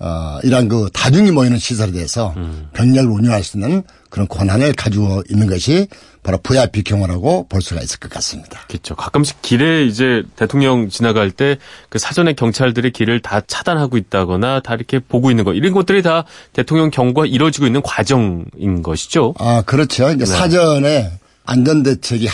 어, 0.00 0.38
이러한 0.42 0.68
그 0.68 0.88
다중이 0.92 1.30
모이는 1.30 1.58
시설에 1.58 1.92
대해서 1.92 2.34
음. 2.36 2.68
병력을 2.72 3.10
운영할 3.10 3.44
수 3.44 3.56
있는 3.56 3.82
그런 4.08 4.26
권한을 4.26 4.72
가지고 4.72 5.22
있는 5.30 5.46
것이 5.46 5.86
바로 6.22 6.38
VIP 6.38 6.82
경호라고 6.82 7.46
볼 7.48 7.62
수가 7.62 7.80
있을 7.80 7.98
것 8.00 8.10
같습니다. 8.10 8.60
그렇죠. 8.66 8.96
가끔씩 8.96 9.40
길에 9.40 9.84
이제 9.84 10.22
대통령 10.36 10.88
지나갈 10.88 11.30
때 11.30 11.58
그 11.88 11.98
사전에 11.98 12.32
경찰들이 12.32 12.92
길을 12.92 13.20
다 13.20 13.40
차단하고 13.46 13.96
있다거나 13.96 14.60
다 14.60 14.74
이렇게 14.74 14.98
보고 14.98 15.30
있는 15.30 15.44
거 15.44 15.52
이런 15.52 15.72
것들이 15.72 16.02
다 16.02 16.24
대통령 16.52 16.90
경고가 16.90 17.26
이루어지고 17.26 17.66
있는 17.66 17.82
과정인 17.82 18.82
것이죠. 18.82 19.34
아 19.38 19.62
그렇죠. 19.66 20.08
이제 20.10 20.18
네. 20.18 20.26
사전에 20.26 21.10
안전대책이 21.44 22.26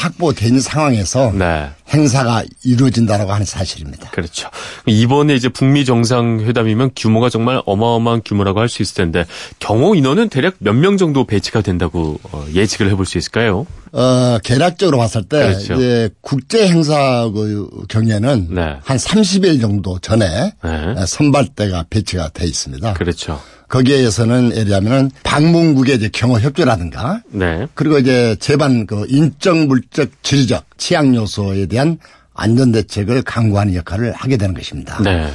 있는 0.46 0.60
상황에서 0.60 1.32
네. 1.32 1.70
행사가 1.88 2.42
이루어진다라고 2.64 3.32
하는 3.32 3.46
사실입니다. 3.46 4.10
그렇죠. 4.10 4.48
이번에 4.86 5.34
이제 5.34 5.48
북미 5.48 5.84
정상회담이면 5.84 6.90
규모가 6.96 7.30
정말 7.30 7.62
어마어마한 7.64 8.22
규모라고 8.24 8.60
할 8.60 8.68
수 8.68 8.82
있을 8.82 8.96
텐데 8.96 9.24
경호 9.60 9.94
인원은 9.94 10.28
대략 10.28 10.54
몇 10.58 10.74
명 10.74 10.96
정도 10.96 11.24
배치가 11.24 11.60
된다고 11.62 12.18
어, 12.32 12.44
예측을 12.52 12.90
해볼 12.90 13.06
수 13.06 13.16
있을까요? 13.18 13.66
어, 13.92 14.38
계략적으로 14.42 14.98
봤을 14.98 15.22
때 15.22 15.38
그렇죠. 15.38 15.74
이제 15.74 16.10
국제 16.20 16.68
행사 16.68 17.30
그 17.32 17.68
경우에는 17.88 18.48
네. 18.50 18.76
한 18.84 18.96
30일 18.98 19.60
정도 19.60 19.98
전에 20.00 20.52
네. 20.62 21.06
선발대가 21.06 21.86
배치가 21.88 22.28
돼 22.34 22.44
있습니다. 22.44 22.92
그렇죠. 22.94 23.40
거기에서는 23.68 24.52
예를 24.52 24.64
들자면은 24.64 25.10
방문국의 25.22 25.96
이제 25.96 26.08
경호 26.12 26.38
협조라든가 26.38 27.22
네. 27.30 27.66
그리고 27.74 27.98
이제 27.98 28.36
재반 28.38 28.86
그 28.86 29.06
인적 29.08 29.66
물적 29.66 30.22
질적 30.22 30.64
치약 30.76 31.14
요소에 31.14 31.66
대한 31.66 31.98
안전 32.34 32.72
대책을 32.72 33.22
강구하는 33.22 33.74
역할을 33.74 34.12
하게 34.12 34.36
되는 34.36 34.54
것입니다. 34.54 35.02
네. 35.02 35.28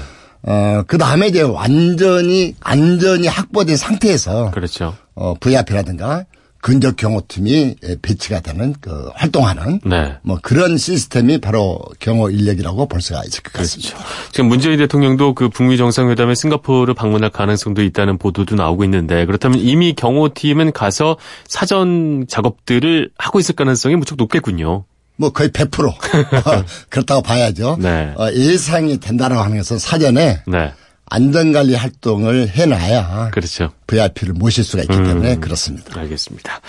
어, 0.43 0.83
그 0.87 0.97
다음에 0.97 1.27
이제 1.27 1.41
완전히 1.41 2.55
안전이 2.61 3.27
확보된 3.27 3.77
상태에서 3.77 4.51
그렇죠. 4.51 4.95
어, 5.13 5.33
VIP라든가 5.39 6.25
근접 6.61 6.95
경호팀이 6.95 7.75
배치가 8.01 8.39
되는 8.39 8.73
그 8.79 9.09
활동하는 9.15 9.81
네. 9.83 10.17
뭐 10.21 10.37
그런 10.41 10.77
시스템이 10.77 11.39
바로 11.39 11.79
경호 11.99 12.29
인력이라고 12.29 12.87
볼 12.87 13.01
수가 13.01 13.23
있을 13.25 13.41
것 13.41 13.53
같습니다. 13.53 13.95
그렇죠. 13.95 14.31
지금 14.31 14.47
문재인 14.47 14.77
대통령도 14.77 15.33
그 15.33 15.49
북미 15.49 15.77
정상회담에 15.77 16.35
싱가포르를 16.35 16.93
방문할 16.93 17.31
가능성도 17.31 17.81
있다는 17.81 18.17
보도도 18.19 18.55
나오고 18.55 18.83
있는데 18.83 19.25
그렇다면 19.25 19.59
이미 19.59 19.93
경호팀은 19.93 20.71
가서 20.71 21.17
사전 21.47 22.25
작업들을 22.27 23.09
하고 23.17 23.39
있을 23.39 23.55
가능성이 23.55 23.95
무척 23.95 24.15
높겠군요. 24.17 24.85
뭐 25.17 25.31
거의 25.31 25.49
100% 25.49 25.93
그렇다고 26.89 27.21
봐야죠. 27.21 27.77
네. 27.79 28.13
어, 28.17 28.31
예상이 28.33 28.99
된다고 28.99 29.35
하는 29.35 29.57
것은 29.57 29.79
사전에 29.79 30.41
네. 30.47 30.73
안전관리 31.13 31.75
활동을 31.75 32.47
해놔야 32.49 33.29
그렇죠. 33.31 33.71
VIP를 33.87 34.33
모실 34.33 34.63
수가 34.63 34.83
있기 34.83 34.95
때문에 34.95 35.33
음, 35.35 35.39
그렇습니다. 35.41 35.99
알겠습니다. 35.99 36.61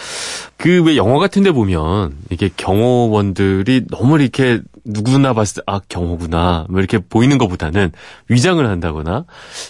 그 0.56 0.82
왜 0.84 0.96
영화 0.96 1.18
같은 1.20 1.42
데 1.44 1.52
보면 1.52 2.16
이게 2.30 2.50
경호원들이 2.56 3.86
너무 3.90 4.20
이렇게 4.20 4.60
누구나 4.84 5.32
봤을 5.32 5.56
때 5.56 5.62
아 5.66 5.80
경호구나 5.88 6.66
뭐 6.68 6.80
이렇게 6.80 6.98
보이는 6.98 7.38
것보다는 7.38 7.92
위장을 8.28 8.66
한다거나 8.68 9.24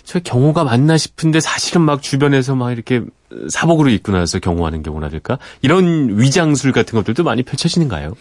저 0.04 0.18
경호가 0.20 0.64
맞나 0.64 0.96
싶은데 0.96 1.40
사실은 1.40 1.82
막 1.82 2.00
주변에서 2.00 2.54
막 2.54 2.72
이렇게 2.72 3.02
사복으로 3.50 3.90
입고 3.90 4.12
나서 4.12 4.38
경호하는 4.38 4.82
경우라든가 4.82 5.38
이런 5.60 6.18
위장술 6.18 6.72
같은 6.72 6.96
것들도 6.98 7.22
많이 7.24 7.42
펼쳐지는가요? 7.42 8.14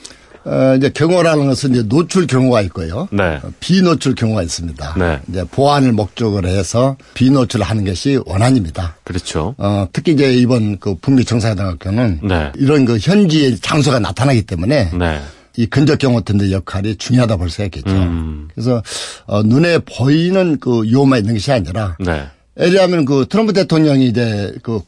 어, 0.43 0.75
이제 0.77 0.89
경호라는 0.89 1.47
것은 1.47 1.71
이제 1.71 1.83
노출 1.83 2.25
경호가 2.27 2.61
있고요. 2.63 3.07
네. 3.11 3.39
어, 3.43 3.51
비노출 3.59 4.15
경호가 4.15 4.41
있습니다. 4.43 4.95
네. 4.97 5.19
이제 5.29 5.43
보안을 5.51 5.91
목적으로 5.91 6.47
해서 6.47 6.97
비노출을 7.13 7.65
하는 7.65 7.85
것이 7.85 8.19
원안입니다. 8.25 8.95
그렇죠. 9.03 9.53
어, 9.57 9.87
특히 9.93 10.13
이제 10.13 10.33
이번 10.33 10.79
그 10.79 10.95
북미 10.95 11.23
정상회담 11.25 11.77
경우는 11.77 12.19
네. 12.23 12.51
이런 12.57 12.85
그 12.85 12.97
현지의 12.97 13.59
장소가 13.59 13.99
나타나기 13.99 14.41
때문에 14.43 14.91
네. 14.97 15.21
이 15.57 15.65
근접 15.67 15.99
경호팀의 15.99 16.51
역할이 16.53 16.95
중요하다 16.95 17.35
볼 17.37 17.49
수 17.49 17.63
있겠죠. 17.65 17.91
음. 17.91 18.47
그래서 18.53 18.81
어, 19.27 19.43
눈에 19.43 19.79
보이는 19.79 20.57
그 20.59 20.89
요만 20.91 21.19
있는 21.19 21.33
것이 21.35 21.51
아니라 21.51 21.97
네. 21.99 22.25
예를 22.57 22.71
들면 22.79 23.05
그 23.05 23.25
트럼프 23.29 23.53
대통령이 23.53 24.07
이제 24.07 24.53
그 24.63 24.79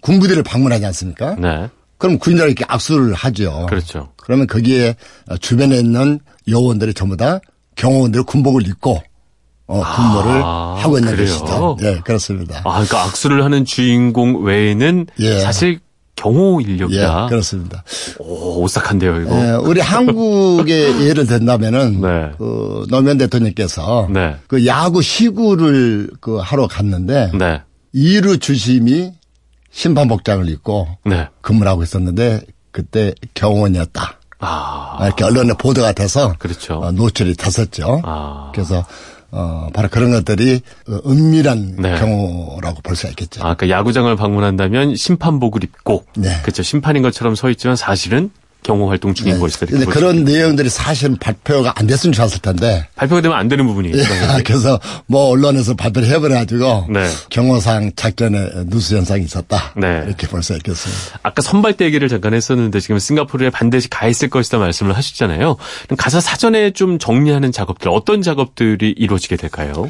군부대를 0.00 0.42
방문하지 0.42 0.84
않습니까? 0.86 1.36
네. 1.36 1.68
그럼 1.98 2.18
군인들 2.18 2.46
이렇게 2.46 2.64
악수를 2.66 3.12
하죠. 3.14 3.66
그렇죠. 3.68 4.10
그러면 4.30 4.46
거기에 4.46 4.94
주변에 5.40 5.76
있는 5.76 6.20
요원들이 6.48 6.94
전부 6.94 7.16
다 7.16 7.40
경호원들 7.74 8.22
군복을 8.22 8.64
입고 8.68 9.02
어, 9.66 9.82
근무를 9.82 10.40
아, 10.44 10.76
하고 10.78 10.98
있는 10.98 11.16
그래요? 11.16 11.32
것이죠. 11.32 11.76
예, 11.82 12.00
그렇습니다. 12.04 12.58
아, 12.58 12.74
그러니까 12.74 13.02
악수를 13.06 13.42
하는 13.44 13.64
주인공 13.64 14.44
외에는 14.44 15.08
예. 15.18 15.40
사실 15.40 15.80
경호 16.14 16.60
인력이다. 16.60 17.24
예, 17.24 17.28
그렇습니다. 17.28 17.82
오, 18.20 18.62
오싹한데요, 18.62 19.20
이거. 19.22 19.34
예, 19.34 19.50
우리 19.64 19.80
한국의 19.80 21.02
예를 21.08 21.26
든다면은 21.26 22.00
네. 22.00 22.30
그 22.38 22.86
노무현 22.88 23.18
대통령께서 23.18 24.06
네. 24.12 24.36
그 24.46 24.64
야구 24.64 25.02
시구를 25.02 26.10
그 26.20 26.36
하러 26.36 26.68
갔는데 26.68 27.32
네. 27.36 27.62
이루 27.92 28.38
주심이 28.38 29.10
심판 29.72 30.06
복장을 30.06 30.48
입고 30.48 30.86
네. 31.04 31.26
근무를 31.40 31.68
하고 31.68 31.82
있었는데 31.82 32.42
그때 32.72 33.14
경호원이었다. 33.34 34.19
아. 34.40 34.98
이렇게 35.02 35.24
언론에 35.24 35.54
보도가 35.54 35.92
돼서 35.92 36.34
그렇죠. 36.38 36.80
어, 36.80 36.92
노출이 36.92 37.34
됐었죠. 37.34 38.02
아. 38.04 38.50
그래서 38.54 38.84
어, 39.32 39.68
바로 39.72 39.88
그런 39.88 40.10
것들이 40.10 40.60
은밀한 41.06 41.76
네. 41.78 41.98
경우라고 41.98 42.80
볼 42.82 42.96
수가 42.96 43.10
있겠죠. 43.10 43.40
아, 43.42 43.54
그러니까 43.54 43.68
야구장을 43.78 44.14
방문한다면 44.16 44.96
심판복을 44.96 45.62
입고, 45.62 46.04
네. 46.16 46.40
그렇죠. 46.42 46.62
심판인 46.62 47.02
것처럼 47.02 47.36
서 47.36 47.48
있지만 47.50 47.76
사실은 47.76 48.30
경호 48.62 48.88
활동 48.90 49.14
중인 49.14 49.34
네. 49.34 49.40
것이다. 49.40 49.66
근데 49.66 49.86
그런 49.86 50.24
내용들이 50.24 50.68
사실은 50.68 51.16
발표가 51.16 51.72
안 51.76 51.86
됐으면 51.86 52.12
좋았을 52.12 52.40
텐데. 52.40 52.86
발표가 52.94 53.20
되면 53.22 53.36
안 53.38 53.48
되는 53.48 53.66
부분이 53.66 53.92
예. 53.94 54.42
그래서 54.44 54.78
뭐 55.06 55.28
언론에서 55.30 55.74
발표를 55.74 56.08
해버려가지고 56.08 56.86
네. 56.90 57.08
경호상 57.30 57.92
작전에 57.96 58.50
누수 58.66 58.96
현상이 58.96 59.24
있었다. 59.24 59.72
네. 59.76 60.02
이렇게 60.06 60.26
볼 60.26 60.42
수 60.42 60.54
있겠습니다. 60.54 61.18
아까 61.22 61.42
선발대 61.42 61.84
얘기를 61.84 62.08
잠깐 62.08 62.34
했었는데 62.34 62.80
지금 62.80 62.98
싱가포르에 62.98 63.50
반드시 63.50 63.88
가 63.88 64.06
있을 64.08 64.28
것이다 64.30 64.58
말씀을 64.58 64.96
하셨잖아요. 64.96 65.56
가서 65.96 66.20
사전에 66.20 66.70
좀 66.72 66.98
정리하는 66.98 67.52
작업들 67.52 67.90
어떤 67.90 68.22
작업들이 68.22 68.94
이루어지게 68.96 69.36
될까요? 69.36 69.88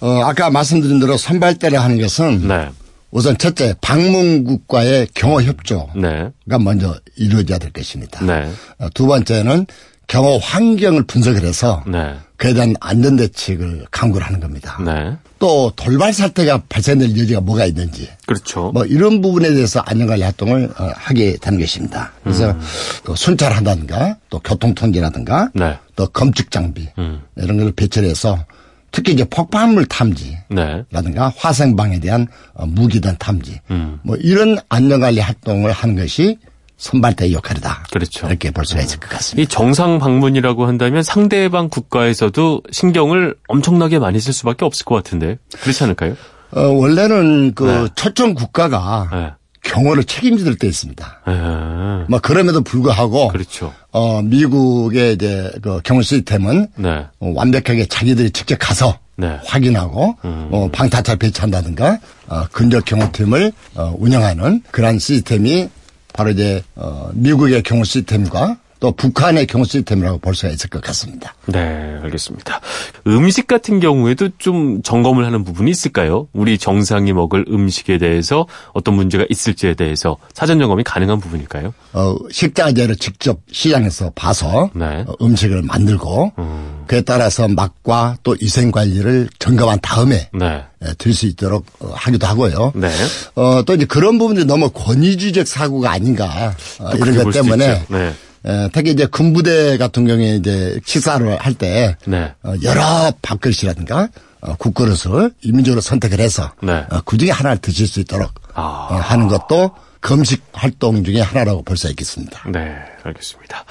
어, 0.00 0.22
아까 0.24 0.50
말씀드린 0.50 0.98
대로 0.98 1.16
선발대를 1.16 1.80
하는 1.80 2.00
것은 2.00 2.48
네. 2.48 2.68
우선 3.12 3.36
첫째 3.36 3.74
방문국과의 3.82 5.08
경호 5.14 5.42
협조가 5.42 5.92
네. 5.96 6.30
먼저 6.46 6.98
이루어져야 7.16 7.58
될 7.58 7.70
것입니다. 7.70 8.24
네. 8.24 8.50
어, 8.78 8.88
두 8.94 9.06
번째는 9.06 9.66
경호 10.08 10.38
환경을 10.38 11.04
분석을 11.04 11.42
해서 11.42 11.84
네. 11.86 12.16
그에 12.38 12.54
대한 12.54 12.74
안전 12.80 13.16
대책을 13.16 13.84
강구를 13.90 14.26
하는 14.26 14.40
겁니다. 14.40 14.78
네. 14.84 15.16
또 15.38 15.72
돌발 15.76 16.12
사태가 16.12 16.62
발생될 16.68 17.10
여지가 17.10 17.42
뭐가 17.42 17.66
있는지, 17.66 18.08
그렇죠. 18.26 18.72
뭐 18.72 18.84
이런 18.86 19.20
부분에 19.20 19.52
대해서 19.52 19.80
안전관리 19.80 20.22
활동을 20.22 20.70
어, 20.78 20.90
하게 20.94 21.36
되는 21.36 21.60
것입니다. 21.60 22.12
그래서 22.24 22.50
음. 22.50 23.14
순찰한다든가 23.14 24.16
또 24.30 24.38
교통 24.40 24.74
통제라든가 24.74 25.50
네. 25.54 25.78
또 25.96 26.06
검측 26.06 26.50
장비 26.50 26.88
음. 26.98 27.20
이런 27.36 27.58
걸 27.58 27.72
배치해서 27.72 28.44
특히 28.92 29.12
이제 29.12 29.24
폭발물 29.24 29.86
탐지라든가 29.86 31.28
네. 31.28 31.34
화생방에 31.36 31.98
대한 31.98 32.28
어, 32.54 32.66
무기단 32.66 33.16
탐지 33.18 33.60
음. 33.70 33.98
뭐 34.04 34.16
이런 34.16 34.58
안전관리 34.68 35.18
활동을 35.20 35.72
하는 35.72 35.96
것이 35.96 36.38
선발대의 36.76 37.32
역할이다. 37.32 37.84
그렇죠. 37.92 38.26
이렇게 38.26 38.50
볼 38.50 38.66
수가 38.66 38.82
있을 38.82 38.98
것 38.98 39.08
같습니다. 39.08 39.42
이 39.42 39.46
정상 39.46 39.98
방문이라고 39.98 40.66
한다면 40.66 41.02
상대방 41.02 41.68
국가에서도 41.68 42.62
신경을 42.70 43.36
엄청나게 43.48 43.98
많이 43.98 44.18
쓸 44.20 44.32
수밖에 44.32 44.64
없을 44.64 44.84
것 44.84 44.96
같은데 44.96 45.38
그렇지 45.60 45.84
않을까요? 45.84 46.16
어, 46.50 46.60
원래는 46.60 47.54
그 47.54 47.64
네. 47.64 47.88
초청 47.94 48.34
국가가 48.34 49.08
네. 49.12 49.30
경호를 49.62 50.04
책임질 50.04 50.56
때 50.58 50.66
있습니다. 50.66 51.20
아. 51.24 52.06
뭐 52.08 52.18
그럼에도 52.20 52.62
불구하고 52.62 53.28
그렇죠. 53.28 53.72
어 53.90 54.22
미국의 54.22 55.14
이제 55.14 55.50
그 55.62 55.80
경호 55.82 56.02
시스템은 56.02 56.66
네. 56.76 57.06
어, 57.20 57.32
완벽하게 57.34 57.86
자기들이 57.86 58.30
직접 58.30 58.56
가서 58.56 58.98
네. 59.16 59.38
확인하고 59.44 60.16
음. 60.24 60.48
어, 60.50 60.68
방타차 60.72 61.16
배치한다든가 61.16 61.98
어, 62.26 62.44
근접 62.50 62.84
경호팀을 62.84 63.52
어, 63.74 63.94
운영하는 63.98 64.62
그러한 64.70 64.98
시스템이 64.98 65.68
바로 66.12 66.30
이제 66.30 66.62
어, 66.74 67.10
미국의 67.14 67.62
경호 67.62 67.84
시스템과 67.84 68.56
또 68.82 68.90
북한의 68.90 69.46
경호 69.46 69.64
시스템이라고 69.64 70.18
볼 70.18 70.34
수가 70.34 70.48
있을 70.48 70.68
것 70.68 70.82
같습니다. 70.82 71.36
네, 71.46 71.60
알겠습니다. 72.02 72.60
음식 73.06 73.46
같은 73.46 73.78
경우에도 73.78 74.30
좀 74.38 74.82
점검을 74.82 75.24
하는 75.24 75.44
부분이 75.44 75.70
있을까요? 75.70 76.26
우리 76.32 76.58
정상이 76.58 77.12
먹을 77.12 77.44
음식에 77.48 77.98
대해서 77.98 78.44
어떤 78.72 78.96
문제가 78.96 79.24
있을지에 79.30 79.74
대해서 79.74 80.16
사전 80.34 80.58
점검이 80.58 80.82
가능한 80.82 81.20
부분일까요? 81.20 81.72
어, 81.92 82.16
식자재를 82.32 82.96
직접 82.96 83.38
시장에서 83.52 84.10
봐서 84.16 84.68
네. 84.74 85.04
어, 85.06 85.14
음식을 85.22 85.62
만들고 85.62 86.32
음. 86.40 86.82
그에 86.88 87.02
따라서 87.02 87.46
맛과 87.46 88.16
또 88.24 88.34
위생 88.40 88.72
관리를 88.72 89.28
점검한 89.38 89.78
다음에 89.80 90.28
네. 90.34 90.64
예, 90.84 90.92
들수 90.98 91.26
있도록 91.26 91.66
어, 91.78 91.92
하기도 91.94 92.26
하고요. 92.26 92.72
네. 92.74 92.90
어, 93.36 93.62
또 93.64 93.74
이제 93.74 93.84
그런 93.84 94.18
부분들이 94.18 94.44
너무 94.44 94.70
권위주의적 94.70 95.46
사고가 95.46 95.92
아닌가 95.92 96.52
어, 96.80 96.90
이런 96.96 97.22
것 97.22 97.30
때문에 97.30 97.84
네. 97.88 98.12
에, 98.44 98.68
특히 98.72 98.90
이제 98.90 99.06
군부대 99.06 99.78
같은 99.78 100.06
경우에 100.06 100.36
이제 100.36 100.80
식사를 100.84 101.36
할때 101.38 101.96
네. 102.06 102.32
어, 102.42 102.54
여러 102.62 103.12
밥그릇이라든가 103.22 104.08
어, 104.40 104.56
국그릇을 104.56 105.30
이민적으로 105.42 105.80
선택을 105.80 106.18
해서 106.20 106.52
네. 106.62 106.84
어, 106.90 107.00
그 107.04 107.16
중에 107.16 107.30
하나를 107.30 107.58
드실 107.58 107.86
수 107.86 108.00
있도록 108.00 108.32
아. 108.54 108.88
어, 108.90 108.94
하는 108.96 109.28
것도 109.28 109.70
검식 110.02 110.42
활동 110.52 111.04
중에 111.04 111.20
하나라고 111.20 111.62
볼 111.62 111.76
수 111.76 111.88
있겠습니다. 111.90 112.42
네, 112.50 112.76
알겠습니다. 113.04 113.64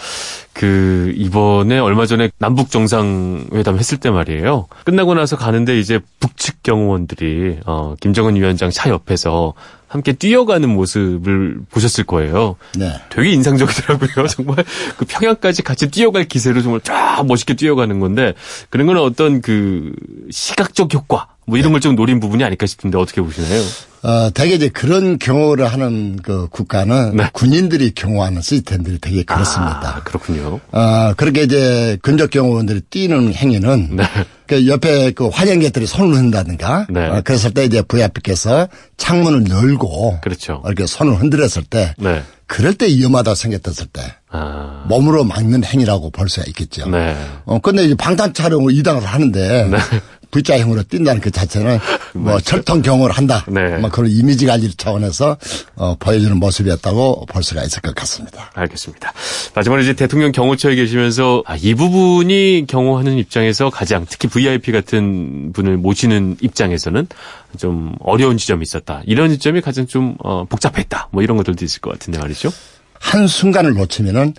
그 0.54 1.14
이번에 1.16 1.78
얼마 1.78 2.06
전에 2.06 2.30
남북 2.40 2.72
정상회담 2.72 3.78
했을 3.78 3.98
때 4.00 4.10
말이에요. 4.10 4.68
끝나고 4.86 5.14
나서 5.14 5.36
가는데 5.38 5.78
이제 5.80 6.00
북측 6.20 6.64
경호원들이 6.64 7.60
어 7.66 7.96
김정은 8.00 8.36
위원장 8.36 8.70
차 8.70 8.90
옆에서 8.90 9.54
함께 9.88 10.14
뛰어가는 10.14 10.70
모습을 10.70 11.60
보셨을 11.70 12.06
거예요. 12.06 12.56
네. 12.78 12.94
되게 13.10 13.32
인상적이더라고요. 13.32 14.28
정말 14.32 14.64
그 14.98 15.06
평양까지 15.06 15.64
같이 15.64 15.92
뛰어갈 15.92 16.24
기세로 16.26 16.62
정말 16.62 16.80
쫙 16.82 17.26
멋있게 17.28 17.56
뛰어가는 17.56 18.00
건데 18.00 18.34
그런 18.70 18.88
건 18.88 18.98
어떤 18.98 19.42
그 19.42 19.92
시각적 20.32 20.94
효과 20.94 21.28
뭐 21.52 21.58
이런 21.58 21.74
네. 21.74 21.74
걸좀 21.74 21.98
노린 21.98 22.22
부분이 22.22 22.46
아닐까 22.46 22.66
싶은데 22.66 22.98
어떻게 22.98 23.20
보시나요? 23.20 23.62
어, 24.04 24.30
되게 24.34 24.56
이제 24.56 24.70
그런 24.70 25.20
경호를 25.20 25.68
하는 25.68 26.18
그 26.24 26.48
국가는 26.48 27.18
네. 27.18 27.30
군인들이 27.34 27.92
경호하는 27.92 28.42
시스템들이 28.42 29.00
되게 29.00 29.24
그렇습니다. 29.24 29.98
아, 29.98 30.04
그렇군요. 30.04 30.62
어, 30.72 31.14
그렇게 31.18 31.44
이제 31.44 31.98
근접 32.02 32.32
경호원들이 32.32 32.84
뛰는 32.90 33.34
행위는 33.34 33.98
네. 33.98 34.04
그 34.48 34.66
옆에 34.66 35.12
그 35.12 35.28
화장객들이 35.28 35.88
손을 35.88 36.16
흔다든가 36.16 36.88
네. 36.90 37.08
어, 37.08 37.22
그랬을 37.22 37.54
때 37.54 37.66
이제 37.66 37.82
VIP께서 37.82 38.70
창문을 38.96 39.50
열고 39.50 40.22
그렇죠. 40.22 40.64
이렇게 40.66 40.86
손을 40.88 41.20
흔들었을 41.20 41.64
때 41.70 41.94
네. 41.98 42.24
그럴 42.48 42.74
때 42.74 42.88
위험하다 42.88 43.36
생겼었을 43.36 43.88
때 43.88 44.02
아. 44.30 44.86
몸으로 44.88 45.26
막는 45.26 45.66
행위라고 45.66 46.12
볼 46.12 46.30
수가 46.30 46.46
있겠죠. 46.48 46.90
네. 46.90 47.16
어 47.44 47.60
근데 47.60 47.84
이제 47.84 47.96
방탄 47.96 48.34
촬영을 48.34 48.74
이당을 48.74 49.06
하는데 49.06 49.68
네. 49.70 49.78
V자형으로 50.32 50.84
뛴다는 50.84 51.22
그 51.22 51.32
자체는 51.32 51.80
뭐 52.14 52.40
철통 52.40 52.82
경호를 52.82 53.16
한다. 53.16 53.46
네. 53.48 53.78
뭐 53.78 53.90
그런 53.90 54.10
이미지 54.10 54.46
관리 54.46 54.74
차원에서 54.74 55.38
어, 55.76 55.96
보여주는 56.00 56.36
모습이었다고 56.38 57.26
볼 57.28 57.44
수가 57.44 57.64
있을 57.64 57.82
것 57.82 57.94
같습니다. 57.96 58.52
알겠습니다. 58.54 59.14
마지막으로 59.54 59.84
이제 59.84 59.94
대통령 59.94 60.32
경호처에 60.32 60.76
계시면서 60.76 61.44
아, 61.46 61.56
이 61.56 61.76
부분이 61.76 62.66
경호하는 62.68 63.18
입장에서 63.18 63.70
가장 63.70 64.06
특히 64.10 64.28
VIP 64.28 64.72
같은 64.72 65.52
분을 65.54 65.78
모시는 65.78 66.38
입장에서는 66.42 67.08
좀 67.58 67.94
어려운 68.00 68.38
지점이 68.38 68.64
있었다. 68.64 69.02
이런 69.06 69.30
지점이 69.30 69.62
가장 69.62 69.88
좀 69.88 70.16
어, 70.24 70.46
복잡했다. 70.46 71.10
뭐 71.12 71.24
이런 71.24 71.38
것들도 71.38 71.64
있을 71.66 71.82
것 71.82 71.92
같은데 71.92 72.20
말이죠. 72.20 72.52
한 73.00 73.28
순간을 73.28 73.74
놓치면은 73.74 74.36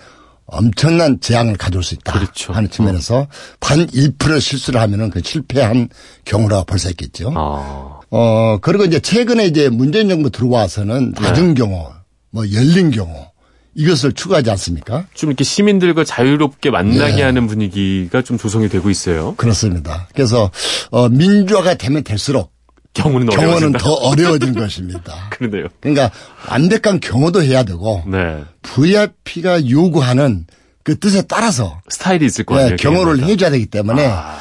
엄청난 0.47 1.19
재앙을 1.21 1.57
가져올 1.57 1.83
수 1.83 1.95
있다 1.95 2.13
그렇죠. 2.13 2.53
하는 2.53 2.69
측면에서 2.69 3.19
어. 3.21 3.29
단 3.61 3.87
1% 3.87 4.41
실수를 4.41 4.81
하면은 4.81 5.09
그 5.11 5.21
실패한 5.25 5.89
경우라고 6.25 6.65
볼 6.65 6.79
수 6.79 6.91
있겠죠. 6.91 7.33
아. 7.37 8.01
어 8.11 8.59
그리고 8.61 8.85
이제 8.85 9.01
최근에 9.01 9.47
이제 9.47 9.69
문재인 9.71 10.09
정부 10.09 10.29
들어와서는 10.31 11.13
나중 11.13 11.55
네. 11.55 11.55
경우, 11.55 11.91
뭐 12.31 12.45
열린 12.53 12.91
경우 12.91 13.27
이것을 13.75 14.13
추구하지 14.13 14.51
않습니까? 14.51 15.07
좀 15.15 15.31
이렇게 15.31 15.45
시민들과 15.45 16.05
자유롭게 16.05 16.71
만나게 16.71 17.17
네. 17.17 17.23
하는 17.23 17.47
분위기가 17.47 18.21
좀 18.21 18.37
조성이 18.37 18.69
되고 18.69 18.91
있어요. 18.91 19.35
그렇습니다. 19.37 20.09
그래서 20.15 20.51
어 20.91 21.09
민주화가 21.09 21.75
되면 21.75 22.05
될수록 22.05 22.52
경우는, 22.95 23.27
경우는 23.27 23.73
더 23.73 23.93
어려워진 23.93 24.55
것입니다. 24.55 25.15
그러네요. 25.31 25.67
그러니까 25.81 26.11
완벽한 26.49 27.01
경호도 27.01 27.43
해야 27.43 27.63
되고 27.63 28.03
네. 28.07 28.45
VIP가 28.63 29.69
요구하는 29.69 30.47
그 30.85 30.99
뜻에 30.99 31.23
따라서 31.23 31.81
스타일이 31.89 32.27
있을 32.27 32.45
거예요. 32.45 32.71
네, 32.71 32.77
경호를 32.77 33.25
해줘야 33.25 33.51
되기 33.51 33.67
때문에 33.67 34.07
아. 34.07 34.37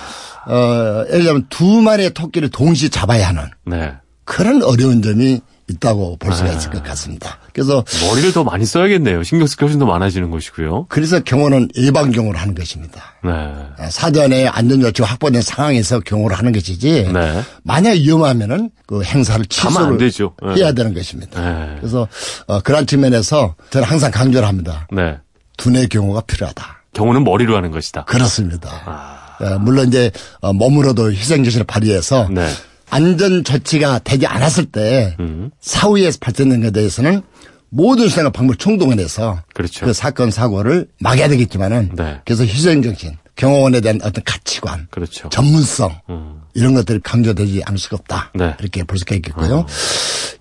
어, 0.48 1.06
예를 1.10 1.24
들면 1.24 1.46
두 1.50 1.82
마리의 1.82 2.14
토끼를 2.14 2.50
동시에 2.50 2.90
잡아야 2.90 3.28
하는 3.28 3.44
네. 3.66 3.94
그런 4.26 4.64
어려운 4.64 5.02
점이 5.02 5.42
있다고 5.70 6.18
볼 6.18 6.34
수가 6.34 6.50
네. 6.50 6.58
있을 6.58 6.70
것 6.72 6.84
같습니다. 6.84 7.38
그래서 7.54 7.84
머리를 8.08 8.34
더 8.34 8.44
많이 8.44 8.66
써야겠네요. 8.66 9.24
신경 9.24 9.48
쓸게 9.48 9.66
훨씬 9.66 9.80
더 9.80 9.86
많아지는 9.86 10.30
것이고요. 10.32 10.88
그래서 10.90 11.20
경호는 11.22 11.70
예방 11.78 12.12
경호를 12.12 12.40
하는 12.40 12.56
것입니다. 12.56 13.16
네. 13.24 13.90
사전에 13.90 14.48
안전 14.48 14.82
조치가 14.82 15.08
확보된 15.08 15.42
상황에서 15.42 16.00
경호를 16.00 16.38
하는 16.38 16.52
것이지. 16.52 17.10
네. 17.14 17.44
만약 17.64 17.94
위험하면은 17.98 18.72
그 18.86 19.04
행사를 19.04 19.46
취소를. 19.46 19.98
네. 20.44 20.56
해야 20.56 20.72
되는 20.74 20.94
것입니다. 20.94 21.42
네. 21.42 21.76
그래서 21.80 22.08
어, 22.48 22.62
그런 22.62 22.86
측면에서 22.86 23.56
저는 23.70 23.88
항상 23.88 24.12
강조를 24.12 24.48
합니다. 24.48 24.88
네. 24.92 25.18
두뇌 25.58 25.88
경호가 25.88 26.22
필요하다. 26.22 26.84
경호는 26.94 27.24
머리로 27.24 27.56
하는 27.56 27.72
것이다. 27.72 28.04
그렇습니다. 28.06 28.70
아. 28.86 29.58
물론 29.60 29.88
이제 29.88 30.12
어, 30.42 30.54
몸으로도 30.54 31.12
희생정신을 31.12 31.66
발휘해서 31.66 32.28
네. 32.30 32.48
안전 32.92 33.44
조치가 33.44 34.00
되지 34.00 34.28
않았을 34.28 34.66
때 34.66 35.16
음. 35.20 35.50
사후에 35.62 36.12
발생된 36.20 36.60
것에 36.60 36.72
대해서는 36.72 37.22
모든 37.70 38.10
수단과 38.10 38.32
방법을 38.32 38.58
총동원해서 38.58 39.44
그렇죠. 39.54 39.86
그 39.86 39.94
사건 39.94 40.30
사고를 40.30 40.88
막아야 41.00 41.30
되겠지만은 41.30 41.92
네. 41.96 42.20
그래서 42.26 42.44
희생 42.44 42.82
정신, 42.82 43.18
경호원에 43.38 43.80
대한 43.80 44.00
어떤 44.04 44.22
가치관, 44.26 44.88
그렇죠. 44.92 45.30
전문성 45.30 46.02
음. 46.10 46.42
이런 46.54 46.74
것들이 46.74 47.00
강조되지 47.02 47.64
않을 47.66 47.80
수가 47.80 47.96
없다. 48.02 48.32
네. 48.36 48.56
이렇게 48.60 48.84
볼 48.84 49.00
수가 49.00 49.16
있겠고요. 49.16 49.66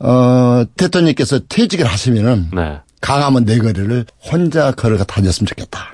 어, 0.01 0.09
어 0.09 0.65
대통령께서 0.77 1.39
퇴직을 1.49 1.87
하시면은 1.87 2.51
네. 2.53 2.81
강화문 3.01 3.45
내거리를 3.45 4.07
혼자 4.21 4.73
걸어가 4.73 5.05
다녔으면 5.05 5.47
좋겠다. 5.47 5.93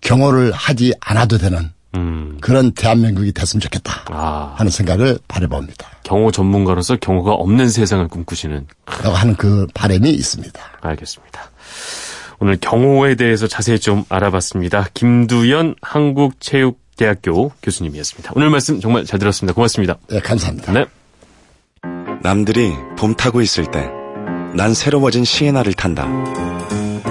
경호를 0.00 0.52
하지 0.52 0.94
않아도 1.00 1.36
되는 1.36 1.70
음. 1.94 2.38
그런 2.40 2.72
대한민국이 2.72 3.32
됐으면 3.32 3.60
좋겠다 3.60 4.04
아. 4.10 4.54
하는 4.56 4.70
생각을 4.70 5.18
바라봅니다. 5.28 5.88
경호 6.02 6.30
전문가로서 6.30 6.96
경호가 6.96 7.32
없는 7.32 7.68
세상을 7.70 8.06
꿈꾸시는 8.08 8.66
라고 9.02 9.16
하는 9.16 9.34
그 9.36 9.66
바람이 9.74 10.10
있습니다. 10.10 10.60
알겠습니다. 10.80 11.50
오늘 12.40 12.56
경호에 12.60 13.14
대해서 13.16 13.46
자세히 13.46 13.78
좀 13.78 14.04
알아봤습니다. 14.08 14.88
김두연 14.94 15.74
한국체육대학교 15.82 17.52
교수님이었습니다. 17.62 18.32
오늘 18.36 18.50
말씀 18.50 18.80
정말 18.80 19.04
잘 19.04 19.18
들었습니다. 19.18 19.54
고맙습니다. 19.54 19.96
네, 20.08 20.20
감사합니다. 20.20 20.72
네. 20.72 20.86
남들이 22.22 22.72
봄 22.96 23.14
타고 23.14 23.40
있을 23.40 23.70
때 23.70 23.98
난 24.54 24.74
새로워진 24.74 25.24
시에나를 25.24 25.72
탄다. 25.74 26.08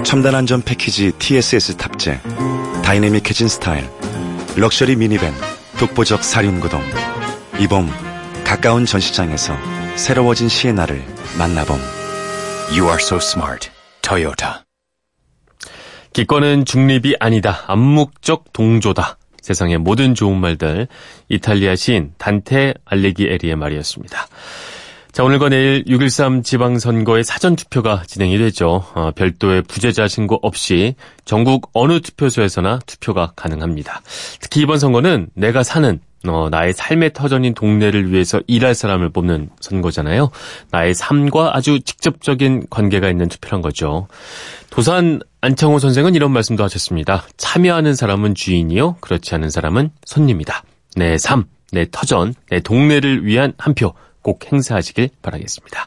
첨단 0.04 0.34
안전 0.34 0.62
패키지 0.62 1.12
TSS 1.18 1.76
탑재, 1.76 2.20
다이내믹해진 2.84 3.48
스타일, 3.48 3.88
럭셔리 4.58 4.96
미니밴 4.96 5.32
독보적 5.78 6.24
사륜구동 6.24 6.82
이봄 7.60 7.88
가까운 8.44 8.86
전시장에서 8.86 9.56
새로워진 9.94 10.48
시에나를 10.48 11.00
만나봄 11.38 11.78
You 12.70 12.86
are 12.86 12.96
so 12.96 13.18
smart. 13.18 13.70
Toyota 14.02 14.50
기권은 16.12 16.64
중립이 16.64 17.14
아니다. 17.20 17.62
암묵적 17.68 18.52
동조다. 18.52 19.18
세상의 19.40 19.78
모든 19.78 20.16
좋은 20.16 20.36
말들 20.36 20.88
이탈리아 21.28 21.76
시인 21.76 22.12
단테 22.18 22.74
알레기에리의 22.84 23.54
말이었습니다. 23.54 24.26
자, 25.12 25.24
오늘과 25.24 25.48
내일 25.48 25.84
6.13 25.84 26.44
지방선거의 26.44 27.24
사전투표가 27.24 28.04
진행이 28.06 28.38
되죠. 28.38 28.84
어, 28.94 29.10
별도의 29.16 29.62
부재자 29.62 30.06
신고 30.06 30.38
없이 30.42 30.94
전국 31.24 31.70
어느 31.72 32.00
투표소에서나 32.00 32.80
투표가 32.86 33.32
가능합니다. 33.34 34.02
특히 34.40 34.60
이번 34.60 34.78
선거는 34.78 35.28
내가 35.34 35.62
사는 35.62 35.98
어, 36.26 36.48
나의 36.50 36.72
삶의 36.72 37.12
터전인 37.14 37.54
동네를 37.54 38.12
위해서 38.12 38.40
일할 38.46 38.74
사람을 38.74 39.10
뽑는 39.10 39.50
선거잖아요. 39.60 40.30
나의 40.70 40.94
삶과 40.94 41.56
아주 41.56 41.80
직접적인 41.80 42.66
관계가 42.70 43.08
있는 43.08 43.28
투표란 43.28 43.62
거죠. 43.62 44.08
도산 44.70 45.20
안창호 45.40 45.78
선생은 45.78 46.14
이런 46.14 46.32
말씀도 46.32 46.62
하셨습니다. 46.64 47.24
참여하는 47.36 47.94
사람은 47.94 48.34
주인이요. 48.34 48.96
그렇지 49.00 49.34
않은 49.36 49.50
사람은 49.50 49.90
손님이다. 50.04 50.64
내 50.96 51.16
삶, 51.18 51.44
내 51.72 51.86
터전, 51.90 52.34
내 52.50 52.60
동네를 52.60 53.24
위한 53.24 53.52
한 53.58 53.74
표. 53.74 53.94
꼭 54.28 54.52
행사하시길 54.52 55.08
바라겠습니다. 55.22 55.86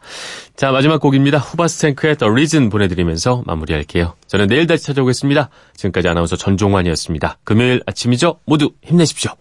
자, 0.55 0.71
마지막 0.71 0.99
곡입니다. 0.99 1.37
후바스탱크의 1.37 2.17
The 2.17 2.31
Reason 2.31 2.69
보내드리면서 2.71 3.43
마무리할게요. 3.45 4.15
저는 4.25 4.47
내일 4.47 4.65
다시 4.65 4.83
찾아오겠습니다. 4.85 5.51
지금까지 5.75 6.07
아나운서 6.07 6.35
전종환이었습니다. 6.35 7.37
금요일 7.43 7.83
아침이죠? 7.85 8.39
모두 8.45 8.71
힘내십시오. 8.83 9.33